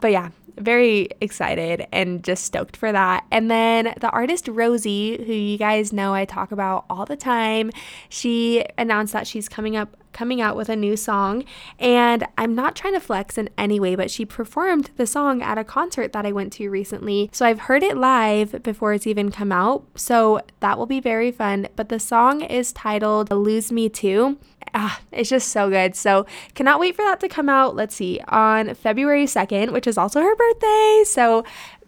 but 0.00 0.12
yeah, 0.12 0.30
very 0.56 1.08
excited 1.20 1.86
and 1.92 2.22
just 2.22 2.44
stoked 2.44 2.76
for 2.76 2.92
that. 2.92 3.24
And 3.30 3.50
then 3.50 3.94
the 4.00 4.10
artist 4.10 4.48
Rosie, 4.48 5.22
who 5.24 5.32
you 5.32 5.58
guys 5.58 5.92
know 5.92 6.14
I 6.14 6.24
talk 6.24 6.52
about 6.52 6.84
all 6.90 7.06
the 7.06 7.16
time, 7.16 7.70
she 8.08 8.64
announced 8.78 9.12
that 9.12 9.26
she's 9.26 9.48
coming 9.48 9.76
up 9.76 9.96
coming 10.12 10.40
out 10.40 10.56
with 10.56 10.68
a 10.68 10.76
new 10.76 10.96
song 10.96 11.44
and 11.78 12.26
I'm 12.36 12.54
not 12.54 12.76
trying 12.76 12.94
to 12.94 13.00
flex 13.00 13.38
in 13.38 13.48
any 13.56 13.78
way, 13.78 13.94
but 13.94 14.10
she 14.10 14.24
performed 14.24 14.90
the 14.96 15.06
song 15.06 15.42
at 15.42 15.58
a 15.58 15.64
concert 15.64 16.12
that 16.12 16.26
I 16.26 16.32
went 16.32 16.52
to 16.54 16.68
recently. 16.68 17.30
So 17.32 17.46
I've 17.46 17.60
heard 17.60 17.82
it 17.82 17.96
live 17.96 18.62
before 18.62 18.92
it's 18.92 19.06
even 19.06 19.30
come 19.30 19.52
out. 19.52 19.84
So 19.94 20.40
that 20.60 20.78
will 20.78 20.86
be 20.86 21.00
very 21.00 21.30
fun, 21.30 21.68
but 21.76 21.88
the 21.88 22.00
song 22.00 22.42
is 22.42 22.72
titled 22.72 23.30
Lose 23.30 23.70
Me 23.72 23.88
Too 23.88 24.38
ah, 24.74 25.00
it's 25.12 25.28
just 25.28 25.48
so 25.48 25.70
good. 25.70 25.96
So 25.96 26.26
cannot 26.54 26.80
wait 26.80 26.96
for 26.96 27.02
that 27.02 27.20
to 27.20 27.28
come 27.28 27.48
out. 27.48 27.74
Let's 27.74 27.94
see, 27.94 28.20
on 28.28 28.74
February 28.74 29.26
2nd, 29.26 29.72
which 29.72 29.86
is 29.86 29.98
also 29.98 30.20
her 30.20 30.36
birthday. 30.36 31.02
So 31.06 31.44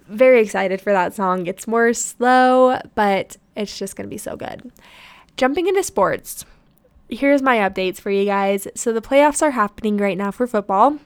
very 0.08 0.42
excited 0.42 0.80
for 0.80 0.92
that 0.92 1.14
song. 1.14 1.46
It's 1.46 1.66
more 1.66 1.92
slow, 1.94 2.78
but 2.94 3.36
it's 3.56 3.78
just 3.78 3.96
going 3.96 4.08
to 4.08 4.10
be 4.10 4.18
so 4.18 4.36
good. 4.36 4.70
Jumping 5.36 5.66
into 5.66 5.82
sports, 5.82 6.44
here's 7.12 7.42
my 7.42 7.58
updates 7.58 8.00
for 8.00 8.10
you 8.10 8.24
guys. 8.24 8.66
So 8.74 8.92
the 8.92 9.02
playoffs 9.02 9.42
are 9.42 9.52
happening 9.52 9.96
right 9.98 10.16
now 10.16 10.30
for 10.30 10.46
football. 10.46 10.98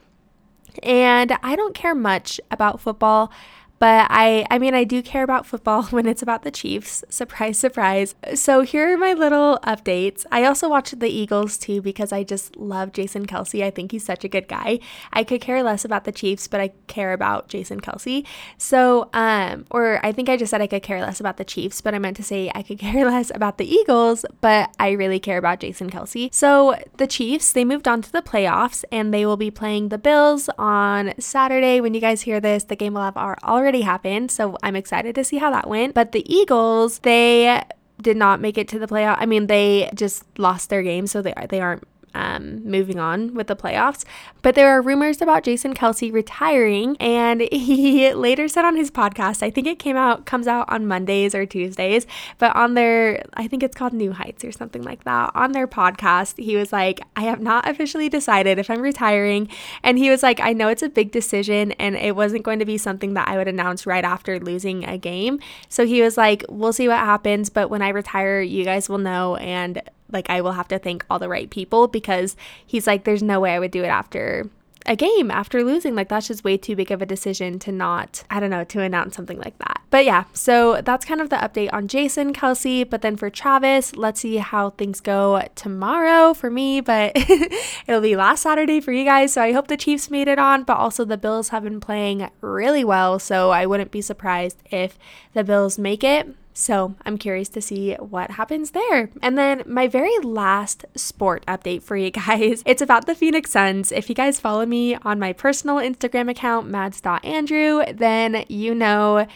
And 0.83 1.37
I 1.43 1.55
don't 1.55 1.73
care 1.73 1.95
much 1.95 2.39
about 2.51 2.79
football, 2.79 3.31
But 3.79 4.07
I 4.09 4.45
I 4.49 4.59
mean 4.59 4.73
I 4.73 4.83
do 4.83 5.01
care 5.01 5.23
about 5.23 5.45
football 5.45 5.83
when 5.89 6.05
it's 6.05 6.21
about 6.21 6.43
the 6.43 6.51
Chiefs. 6.51 7.03
Surprise, 7.09 7.57
surprise. 7.57 8.15
So 8.33 8.61
here 8.61 8.93
are 8.93 8.97
my 8.97 9.13
little 9.13 9.59
updates. 9.63 10.25
I 10.31 10.45
also 10.45 10.69
watched 10.69 10.99
the 10.99 11.09
Eagles 11.09 11.57
too 11.57 11.81
because 11.81 12.11
I 12.11 12.23
just 12.23 12.55
love 12.55 12.91
Jason 12.91 13.25
Kelce. 13.25 13.63
I 13.63 13.69
think 13.69 13.91
he's 13.91 14.05
such 14.05 14.23
a 14.23 14.29
good 14.29 14.47
guy. 14.47 14.79
I 15.13 15.23
could 15.23 15.41
care 15.41 15.63
less 15.63 15.85
about 15.85 16.05
the 16.05 16.11
Chiefs, 16.11 16.47
but 16.47 16.61
I 16.61 16.71
care 16.87 17.13
about 17.13 17.47
Jason 17.47 17.81
Kelce. 17.81 18.25
So 18.57 19.09
um 19.13 19.65
or 19.71 19.99
I 20.03 20.11
think 20.11 20.29
I 20.29 20.37
just 20.37 20.51
said 20.51 20.61
I 20.61 20.67
could 20.67 20.83
care 20.83 21.01
less 21.01 21.19
about 21.19 21.37
the 21.37 21.45
Chiefs, 21.45 21.81
but 21.81 21.93
I 21.93 21.99
meant 21.99 22.17
to 22.17 22.23
say 22.23 22.51
I 22.55 22.63
could 22.63 22.79
care 22.87 23.05
less 23.05 23.31
about 23.33 23.57
the 23.57 23.71
Eagles, 23.71 24.25
but 24.41 24.73
I 24.79 24.91
really 24.91 25.19
care 25.19 25.37
about 25.37 25.59
Jason 25.59 25.89
Kelce. 25.89 26.33
So 26.33 26.75
the 26.97 27.07
Chiefs, 27.07 27.51
they 27.51 27.65
moved 27.65 27.87
on 27.87 28.01
to 28.01 28.11
the 28.11 28.21
playoffs 28.21 28.83
and 28.91 29.13
they 29.13 29.25
will 29.25 29.37
be 29.37 29.51
playing 29.51 29.89
the 29.89 29.97
Bills 29.97 30.49
on 30.57 31.13
Saturday. 31.19 31.79
When 31.81 31.93
you 31.93 32.01
guys 32.01 32.21
hear 32.21 32.39
this, 32.39 32.63
the 32.63 32.75
game 32.75 32.93
will 32.93 33.01
have 33.01 33.17
our 33.17 33.37
already 33.43 33.66
happened. 33.81 34.31
So 34.31 34.57
I'm 34.63 34.75
excited 34.75 35.15
to 35.15 35.23
see 35.23 35.37
how 35.37 35.51
that 35.51 35.67
went. 35.67 35.93
But 35.93 36.11
the 36.11 36.23
Eagles, 36.33 36.99
they 36.99 37.63
did 38.01 38.17
not 38.17 38.39
make 38.39 38.57
it 38.57 38.67
to 38.69 38.79
the 38.79 38.87
playoff. 38.87 39.17
I 39.19 39.25
mean, 39.25 39.47
they 39.47 39.89
just 39.95 40.23
lost 40.37 40.69
their 40.69 40.83
game, 40.83 41.07
so 41.07 41.21
they 41.21 41.33
they 41.49 41.59
aren't 41.59 41.83
um, 42.13 42.63
moving 42.63 42.99
on 42.99 43.33
with 43.33 43.47
the 43.47 43.55
playoffs. 43.55 44.03
But 44.41 44.55
there 44.55 44.69
are 44.69 44.81
rumors 44.81 45.21
about 45.21 45.43
Jason 45.43 45.73
Kelce 45.73 46.11
retiring, 46.11 46.97
and 46.99 47.41
he 47.51 48.13
later 48.13 48.47
said 48.47 48.65
on 48.65 48.75
his 48.75 48.91
podcast, 48.91 49.43
I 49.43 49.49
think 49.49 49.67
it 49.67 49.79
came 49.79 49.97
out, 49.97 50.25
comes 50.25 50.47
out 50.47 50.69
on 50.69 50.87
Mondays 50.87 51.35
or 51.35 51.45
Tuesdays, 51.45 52.07
but 52.37 52.55
on 52.55 52.73
their, 52.73 53.23
I 53.33 53.47
think 53.47 53.63
it's 53.63 53.75
called 53.75 53.93
New 53.93 54.11
Heights 54.11 54.43
or 54.43 54.51
something 54.51 54.83
like 54.83 55.03
that, 55.03 55.31
on 55.35 55.51
their 55.51 55.67
podcast, 55.67 56.41
he 56.41 56.55
was 56.55 56.71
like, 56.71 57.01
I 57.15 57.21
have 57.23 57.41
not 57.41 57.67
officially 57.67 58.09
decided 58.09 58.59
if 58.59 58.69
I'm 58.69 58.81
retiring. 58.81 59.49
And 59.83 59.97
he 59.97 60.09
was 60.09 60.23
like, 60.23 60.39
I 60.39 60.53
know 60.53 60.67
it's 60.69 60.83
a 60.83 60.89
big 60.89 61.11
decision, 61.11 61.71
and 61.73 61.95
it 61.95 62.15
wasn't 62.15 62.43
going 62.43 62.59
to 62.59 62.65
be 62.65 62.77
something 62.77 63.13
that 63.13 63.27
I 63.27 63.37
would 63.37 63.47
announce 63.47 63.85
right 63.85 64.03
after 64.03 64.39
losing 64.39 64.85
a 64.85 64.97
game. 64.97 65.39
So 65.69 65.85
he 65.85 66.01
was 66.01 66.17
like, 66.17 66.43
we'll 66.49 66.73
see 66.73 66.87
what 66.87 66.99
happens, 66.99 67.49
but 67.49 67.69
when 67.69 67.81
I 67.81 67.89
retire, 67.89 68.41
you 68.41 68.63
guys 68.63 68.89
will 68.89 68.97
know. 68.97 69.35
And 69.35 69.81
like 70.11 70.29
I 70.29 70.41
will 70.41 70.53
have 70.53 70.67
to 70.69 70.79
thank 70.79 71.05
all 71.09 71.19
the 71.19 71.29
right 71.29 71.49
people 71.49 71.87
because 71.87 72.35
he's 72.65 72.87
like, 72.87 73.03
there's 73.03 73.23
no 73.23 73.39
way 73.39 73.53
I 73.53 73.59
would 73.59 73.71
do 73.71 73.83
it 73.83 73.87
after 73.87 74.49
a 74.87 74.95
game 74.95 75.29
after 75.29 75.63
losing. 75.63 75.95
Like, 75.95 76.09
that's 76.09 76.27
just 76.27 76.43
way 76.43 76.57
too 76.57 76.75
big 76.75 76.91
of 76.91 77.01
a 77.01 77.05
decision 77.05 77.59
to 77.59 77.71
not, 77.71 78.23
I 78.29 78.39
don't 78.39 78.49
know, 78.49 78.63
to 78.63 78.81
announce 78.81 79.15
something 79.15 79.37
like 79.39 79.57
that. 79.59 79.81
But 79.89 80.05
yeah, 80.05 80.25
so 80.33 80.81
that's 80.81 81.05
kind 81.05 81.21
of 81.21 81.29
the 81.29 81.35
update 81.37 81.71
on 81.71 81.87
Jason 81.87 82.33
Kelce. 82.33 82.89
But 82.89 83.01
then 83.01 83.15
for 83.15 83.29
Travis, 83.29 83.95
let's 83.95 84.21
see 84.21 84.37
how 84.37 84.71
things 84.71 84.99
go 84.99 85.45
tomorrow 85.55 86.33
for 86.33 86.49
me. 86.49 86.81
But 86.81 87.11
it'll 87.87 88.01
be 88.01 88.15
last 88.15 88.43
Saturday 88.43 88.79
for 88.79 88.91
you 88.91 89.03
guys. 89.05 89.33
So 89.33 89.41
I 89.41 89.51
hope 89.51 89.67
the 89.67 89.77
Chiefs 89.77 90.09
made 90.09 90.27
it 90.27 90.39
on. 90.39 90.63
But 90.63 90.77
also, 90.77 91.05
the 91.05 91.17
Bills 91.17 91.49
have 91.49 91.63
been 91.63 91.79
playing 91.79 92.29
really 92.41 92.83
well. 92.83 93.19
So 93.19 93.51
I 93.51 93.65
wouldn't 93.65 93.91
be 93.91 94.01
surprised 94.01 94.57
if 94.71 94.97
the 95.33 95.43
Bills 95.43 95.77
make 95.77 96.03
it. 96.03 96.33
So 96.59 96.95
I'm 97.05 97.19
curious 97.19 97.49
to 97.49 97.61
see 97.61 97.93
what 97.99 98.31
happens 98.31 98.71
there. 98.71 99.11
And 99.21 99.37
then 99.37 99.61
my 99.67 99.87
very 99.87 100.17
last 100.23 100.85
sport 100.95 101.45
update 101.45 101.83
for 101.83 101.95
you 101.95 102.09
guys. 102.27 102.63
It's 102.65 102.81
about 102.81 103.05
the 103.05 103.13
Phoenix 103.13 103.51
Suns. 103.51 103.91
If 103.91 104.09
you 104.09 104.15
guys 104.15 104.39
follow 104.39 104.65
me 104.65 104.95
on 104.95 105.19
my 105.19 105.33
personal 105.33 105.75
Instagram 105.75 106.31
account, 106.31 106.67
mads.andrew, 106.67 107.83
then 107.93 108.43
you 108.47 108.73
know 108.73 109.27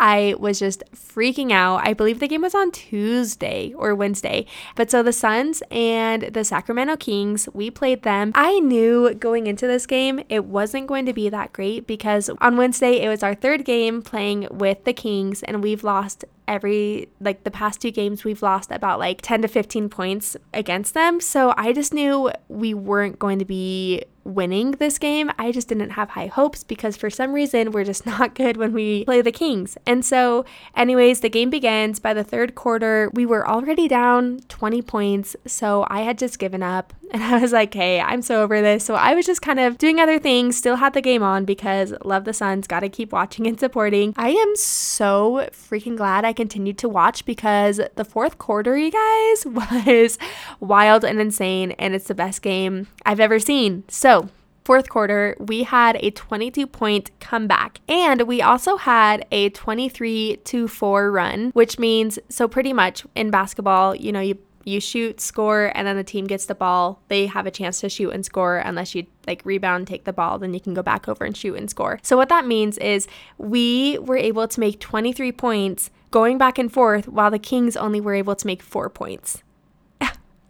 I 0.00 0.34
was 0.38 0.58
just 0.58 0.82
freaking 0.94 1.52
out. 1.52 1.86
I 1.86 1.92
believe 1.92 2.20
the 2.20 2.26
game 2.26 2.40
was 2.40 2.54
on 2.54 2.70
Tuesday 2.72 3.74
or 3.76 3.94
Wednesday. 3.94 4.46
But 4.74 4.90
so 4.90 5.02
the 5.02 5.12
Suns 5.12 5.62
and 5.70 6.22
the 6.22 6.42
Sacramento 6.42 6.96
Kings, 6.96 7.50
we 7.52 7.70
played 7.70 8.02
them. 8.02 8.32
I 8.34 8.60
knew 8.60 9.14
going 9.14 9.46
into 9.46 9.66
this 9.66 9.86
game 9.86 10.24
it 10.30 10.46
wasn't 10.46 10.86
going 10.86 11.04
to 11.04 11.12
be 11.12 11.28
that 11.28 11.52
great 11.52 11.86
because 11.86 12.30
on 12.40 12.56
Wednesday 12.56 13.02
it 13.02 13.08
was 13.08 13.22
our 13.22 13.34
third 13.34 13.66
game 13.66 14.00
playing 14.00 14.48
with 14.50 14.84
the 14.84 14.94
Kings 14.94 15.42
and 15.42 15.62
we've 15.62 15.84
lost 15.84 16.24
every 16.48 17.08
like 17.20 17.44
the 17.44 17.50
past 17.50 17.80
two 17.80 17.92
games 17.92 18.24
we've 18.24 18.42
lost 18.42 18.72
about 18.72 18.98
like 18.98 19.22
10 19.22 19.42
to 19.42 19.48
15 19.48 19.88
points 19.88 20.36
against 20.52 20.94
them. 20.94 21.20
So 21.20 21.54
I 21.56 21.72
just 21.72 21.94
knew 21.94 22.30
we 22.48 22.74
weren't 22.74 23.18
going 23.18 23.38
to 23.38 23.44
be 23.44 24.02
winning 24.24 24.72
this 24.72 24.98
game. 24.98 25.30
I 25.38 25.52
just 25.52 25.68
didn't 25.68 25.90
have 25.90 26.10
high 26.10 26.26
hopes 26.26 26.64
because 26.64 26.96
for 26.96 27.10
some 27.10 27.32
reason 27.32 27.72
we're 27.72 27.84
just 27.84 28.06
not 28.10 28.34
good 28.34 28.56
when 28.56 28.72
we 28.72 29.04
play 29.04 29.22
the 29.22 29.32
Kings. 29.32 29.76
And 29.86 30.04
so, 30.04 30.44
anyways, 30.76 31.20
the 31.20 31.28
game 31.28 31.50
begins. 31.50 32.00
By 32.00 32.14
the 32.14 32.24
third 32.24 32.54
quarter, 32.54 33.10
we 33.14 33.26
were 33.26 33.48
already 33.48 33.88
down 33.88 34.40
20 34.48 34.82
points. 34.82 35.36
So 35.46 35.86
I 35.88 36.02
had 36.02 36.18
just 36.18 36.38
given 36.38 36.62
up 36.62 36.92
and 37.12 37.22
I 37.22 37.40
was 37.40 37.52
like, 37.52 37.74
hey, 37.74 38.00
I'm 38.00 38.22
so 38.22 38.42
over 38.42 38.60
this. 38.60 38.84
So 38.84 38.94
I 38.94 39.14
was 39.14 39.26
just 39.26 39.42
kind 39.42 39.58
of 39.58 39.78
doing 39.78 39.98
other 39.98 40.18
things, 40.18 40.56
still 40.56 40.76
had 40.76 40.94
the 40.94 41.00
game 41.00 41.22
on 41.22 41.44
because 41.44 41.92
love 42.04 42.24
the 42.24 42.32
Suns, 42.32 42.68
gotta 42.68 42.88
keep 42.88 43.12
watching 43.12 43.46
and 43.46 43.58
supporting. 43.58 44.14
I 44.16 44.30
am 44.30 44.56
so 44.56 45.48
freaking 45.52 45.96
glad 45.96 46.24
I 46.24 46.32
continued 46.32 46.78
to 46.78 46.88
watch 46.88 47.24
because 47.24 47.80
the 47.96 48.04
fourth 48.04 48.38
quarter, 48.38 48.76
you 48.76 48.92
guys, 48.92 49.46
was 49.86 50.18
wild 50.60 51.04
and 51.04 51.20
insane. 51.20 51.72
And 51.72 51.94
it's 51.94 52.06
the 52.06 52.14
best 52.14 52.42
game 52.42 52.86
I've 53.04 53.20
ever 53.20 53.40
seen. 53.40 53.84
So 53.88 54.19
fourth 54.64 54.88
quarter, 54.88 55.36
we 55.38 55.62
had 55.64 55.96
a 56.00 56.10
22 56.10 56.66
point 56.66 57.10
comeback 57.20 57.80
and 57.88 58.22
we 58.22 58.42
also 58.42 58.76
had 58.76 59.26
a 59.30 59.50
23 59.50 60.38
to 60.44 60.68
4 60.68 61.10
run, 61.10 61.50
which 61.50 61.78
means 61.78 62.18
so 62.28 62.46
pretty 62.46 62.72
much 62.72 63.04
in 63.14 63.30
basketball, 63.30 63.94
you 63.94 64.12
know, 64.12 64.20
you 64.20 64.38
you 64.64 64.80
shoot, 64.80 65.20
score, 65.20 65.72
and 65.74 65.86
then 65.86 65.96
the 65.96 66.04
team 66.04 66.26
gets 66.26 66.46
the 66.46 66.54
ball. 66.54 67.00
They 67.08 67.26
have 67.26 67.46
a 67.46 67.50
chance 67.50 67.80
to 67.80 67.88
shoot 67.88 68.10
and 68.10 68.24
score 68.24 68.58
unless 68.58 68.94
you 68.94 69.06
like 69.26 69.42
rebound, 69.44 69.86
take 69.86 70.04
the 70.04 70.12
ball, 70.12 70.38
then 70.38 70.54
you 70.54 70.60
can 70.60 70.74
go 70.74 70.82
back 70.82 71.08
over 71.08 71.24
and 71.24 71.36
shoot 71.36 71.56
and 71.56 71.68
score. 71.70 71.98
So 72.02 72.16
what 72.16 72.28
that 72.28 72.46
means 72.46 72.78
is 72.78 73.08
we 73.38 73.98
were 73.98 74.16
able 74.16 74.46
to 74.48 74.60
make 74.60 74.78
23 74.80 75.32
points 75.32 75.90
going 76.10 76.38
back 76.38 76.58
and 76.58 76.72
forth 76.72 77.08
while 77.08 77.30
the 77.30 77.38
Kings 77.38 77.76
only 77.76 78.00
were 78.00 78.14
able 78.14 78.36
to 78.36 78.46
make 78.46 78.62
4 78.62 78.90
points. 78.90 79.42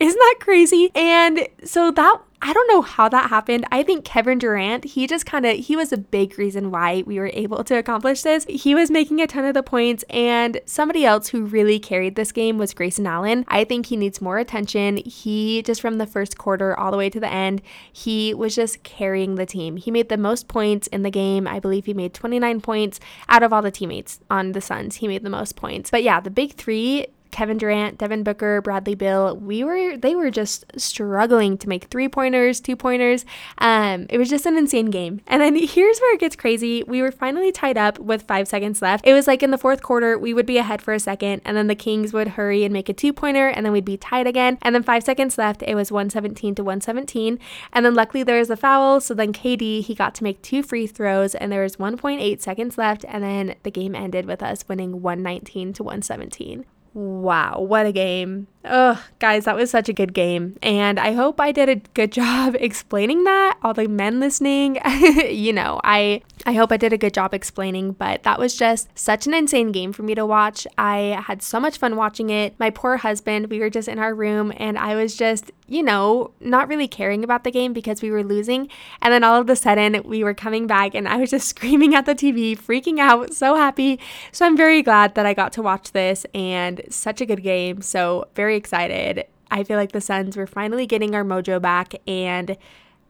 Isn't 0.00 0.18
that 0.18 0.36
crazy? 0.40 0.90
And 0.94 1.48
so 1.64 1.90
that 1.92 2.20
I 2.42 2.54
don't 2.54 2.68
know 2.68 2.80
how 2.80 3.08
that 3.10 3.28
happened. 3.28 3.66
I 3.70 3.82
think 3.82 4.04
Kevin 4.04 4.38
Durant, 4.38 4.84
he 4.84 5.06
just 5.06 5.26
kind 5.26 5.44
of 5.44 5.58
he 5.58 5.76
was 5.76 5.92
a 5.92 5.98
big 5.98 6.38
reason 6.38 6.70
why 6.70 7.02
we 7.06 7.18
were 7.18 7.30
able 7.34 7.62
to 7.64 7.76
accomplish 7.76 8.22
this. 8.22 8.46
He 8.48 8.74
was 8.74 8.90
making 8.90 9.20
a 9.20 9.26
ton 9.26 9.44
of 9.44 9.52
the 9.52 9.62
points 9.62 10.04
and 10.08 10.58
somebody 10.64 11.04
else 11.04 11.28
who 11.28 11.44
really 11.44 11.78
carried 11.78 12.16
this 12.16 12.32
game 12.32 12.56
was 12.56 12.72
Grayson 12.72 13.06
Allen. 13.06 13.44
I 13.48 13.64
think 13.64 13.86
he 13.86 13.96
needs 13.96 14.22
more 14.22 14.38
attention. 14.38 14.96
He 14.98 15.62
just 15.62 15.82
from 15.82 15.98
the 15.98 16.06
first 16.06 16.38
quarter 16.38 16.78
all 16.78 16.90
the 16.90 16.96
way 16.96 17.10
to 17.10 17.20
the 17.20 17.30
end, 17.30 17.60
he 17.92 18.32
was 18.32 18.54
just 18.54 18.82
carrying 18.84 19.34
the 19.34 19.46
team. 19.46 19.76
He 19.76 19.90
made 19.90 20.08
the 20.08 20.16
most 20.16 20.48
points 20.48 20.86
in 20.86 21.02
the 21.02 21.10
game. 21.10 21.46
I 21.46 21.60
believe 21.60 21.84
he 21.84 21.94
made 21.94 22.14
29 22.14 22.62
points 22.62 23.00
out 23.28 23.42
of 23.42 23.52
all 23.52 23.60
the 23.60 23.70
teammates 23.70 24.18
on 24.30 24.52
the 24.52 24.62
Suns. 24.62 24.96
He 24.96 25.08
made 25.08 25.24
the 25.24 25.30
most 25.30 25.56
points. 25.56 25.90
But 25.90 26.02
yeah, 26.02 26.20
the 26.20 26.30
big 26.30 26.54
3 26.54 27.06
Kevin 27.30 27.58
Durant, 27.58 27.98
Devin 27.98 28.22
Booker, 28.22 28.60
Bradley 28.60 28.94
Beal, 28.94 29.36
we 29.36 29.64
were 29.64 29.96
they 29.96 30.14
were 30.14 30.30
just 30.30 30.64
struggling 30.76 31.56
to 31.58 31.68
make 31.68 31.84
three 31.84 32.08
pointers, 32.08 32.60
two 32.60 32.76
pointers. 32.76 33.24
Um, 33.58 34.06
it 34.08 34.18
was 34.18 34.28
just 34.28 34.46
an 34.46 34.56
insane 34.56 34.90
game. 34.90 35.20
And 35.26 35.40
then 35.40 35.54
here's 35.54 35.98
where 35.98 36.14
it 36.14 36.20
gets 36.20 36.36
crazy. 36.36 36.82
We 36.82 37.02
were 37.02 37.12
finally 37.12 37.52
tied 37.52 37.78
up 37.78 37.98
with 37.98 38.22
five 38.22 38.48
seconds 38.48 38.82
left. 38.82 39.06
It 39.06 39.12
was 39.12 39.26
like 39.26 39.42
in 39.42 39.50
the 39.50 39.58
fourth 39.58 39.82
quarter, 39.82 40.18
we 40.18 40.34
would 40.34 40.46
be 40.46 40.58
ahead 40.58 40.82
for 40.82 40.94
a 40.94 41.00
second, 41.00 41.42
and 41.44 41.56
then 41.56 41.66
the 41.66 41.74
Kings 41.74 42.12
would 42.12 42.28
hurry 42.28 42.64
and 42.64 42.72
make 42.72 42.88
a 42.88 42.92
two 42.92 43.12
pointer, 43.12 43.48
and 43.48 43.64
then 43.64 43.72
we'd 43.72 43.84
be 43.84 43.96
tied 43.96 44.26
again. 44.26 44.58
And 44.62 44.74
then 44.74 44.82
five 44.82 45.02
seconds 45.02 45.38
left, 45.38 45.62
it 45.62 45.74
was 45.74 45.92
117 45.92 46.54
to 46.56 46.64
117. 46.64 47.38
And 47.72 47.86
then 47.86 47.94
luckily 47.94 48.22
there 48.22 48.38
was 48.38 48.50
a 48.50 48.56
foul, 48.56 49.00
so 49.00 49.14
then 49.14 49.32
KD 49.32 49.82
he 49.82 49.94
got 49.94 50.14
to 50.16 50.24
make 50.24 50.42
two 50.42 50.62
free 50.62 50.86
throws, 50.86 51.34
and 51.34 51.50
there 51.50 51.62
was 51.62 51.76
1.8 51.76 52.40
seconds 52.40 52.78
left, 52.78 53.04
and 53.08 53.22
then 53.22 53.54
the 53.62 53.70
game 53.70 53.94
ended 53.94 54.26
with 54.26 54.42
us 54.42 54.64
winning 54.68 55.02
119 55.02 55.72
to 55.74 55.82
117. 55.82 56.64
Wow, 56.92 57.60
what 57.60 57.86
a 57.86 57.92
game. 57.92 58.48
Oh, 58.62 59.02
guys, 59.20 59.46
that 59.46 59.56
was 59.56 59.70
such 59.70 59.88
a 59.88 59.94
good 59.94 60.12
game. 60.12 60.56
And 60.60 61.00
I 61.00 61.12
hope 61.12 61.40
I 61.40 61.50
did 61.50 61.70
a 61.70 61.76
good 61.76 62.12
job 62.20 62.56
explaining 62.58 63.24
that. 63.24 63.58
All 63.62 63.72
the 63.72 63.88
men 63.88 64.20
listening, 64.20 64.78
you 65.30 65.52
know, 65.52 65.80
I 65.82 66.22
I 66.46 66.54
hope 66.54 66.72
I 66.72 66.78
did 66.78 66.92
a 66.92 66.98
good 66.98 67.12
job 67.12 67.34
explaining, 67.34 67.92
but 67.92 68.22
that 68.22 68.38
was 68.38 68.56
just 68.56 68.88
such 68.98 69.26
an 69.26 69.34
insane 69.34 69.72
game 69.72 69.92
for 69.92 70.02
me 70.02 70.14
to 70.14 70.24
watch. 70.24 70.66
I 70.78 71.22
had 71.26 71.42
so 71.42 71.60
much 71.60 71.76
fun 71.76 71.96
watching 71.96 72.30
it. 72.30 72.58
My 72.58 72.70
poor 72.70 72.96
husband, 72.98 73.50
we 73.50 73.60
were 73.60 73.68
just 73.68 73.88
in 73.88 73.98
our 73.98 74.14
room 74.14 74.52
and 74.56 74.78
I 74.78 74.94
was 74.94 75.16
just, 75.16 75.52
you 75.66 75.82
know, 75.82 76.32
not 76.40 76.68
really 76.68 76.88
caring 76.88 77.22
about 77.22 77.44
the 77.44 77.50
game 77.50 77.74
because 77.74 78.00
we 78.00 78.10
were 78.10 78.24
losing. 78.24 78.68
And 79.02 79.12
then 79.12 79.22
all 79.22 79.40
of 79.40 79.50
a 79.50 79.56
sudden, 79.56 80.02
we 80.04 80.24
were 80.24 80.32
coming 80.32 80.66
back 80.66 80.94
and 80.94 81.06
I 81.06 81.16
was 81.16 81.30
just 81.30 81.48
screaming 81.56 81.94
at 81.94 82.06
the 82.06 82.14
TV, 82.14 82.58
freaking 82.58 82.98
out, 82.98 83.34
so 83.34 83.54
happy. 83.54 84.00
So 84.32 84.46
I'm 84.46 84.56
very 84.56 84.82
glad 84.82 85.14
that 85.16 85.26
I 85.26 85.34
got 85.34 85.52
to 85.54 85.62
watch 85.62 85.92
this 85.92 86.24
and 86.34 86.80
such 86.88 87.20
a 87.20 87.26
good 87.26 87.42
game. 87.42 87.82
So, 87.82 88.28
very 88.34 88.49
very 88.50 88.58
excited. 88.58 89.26
I 89.52 89.62
feel 89.62 89.76
like 89.76 89.92
the 89.92 90.00
Suns 90.00 90.36
we're 90.36 90.44
finally 90.44 90.84
getting 90.84 91.14
our 91.14 91.22
mojo 91.22 91.62
back 91.62 91.94
and 92.04 92.56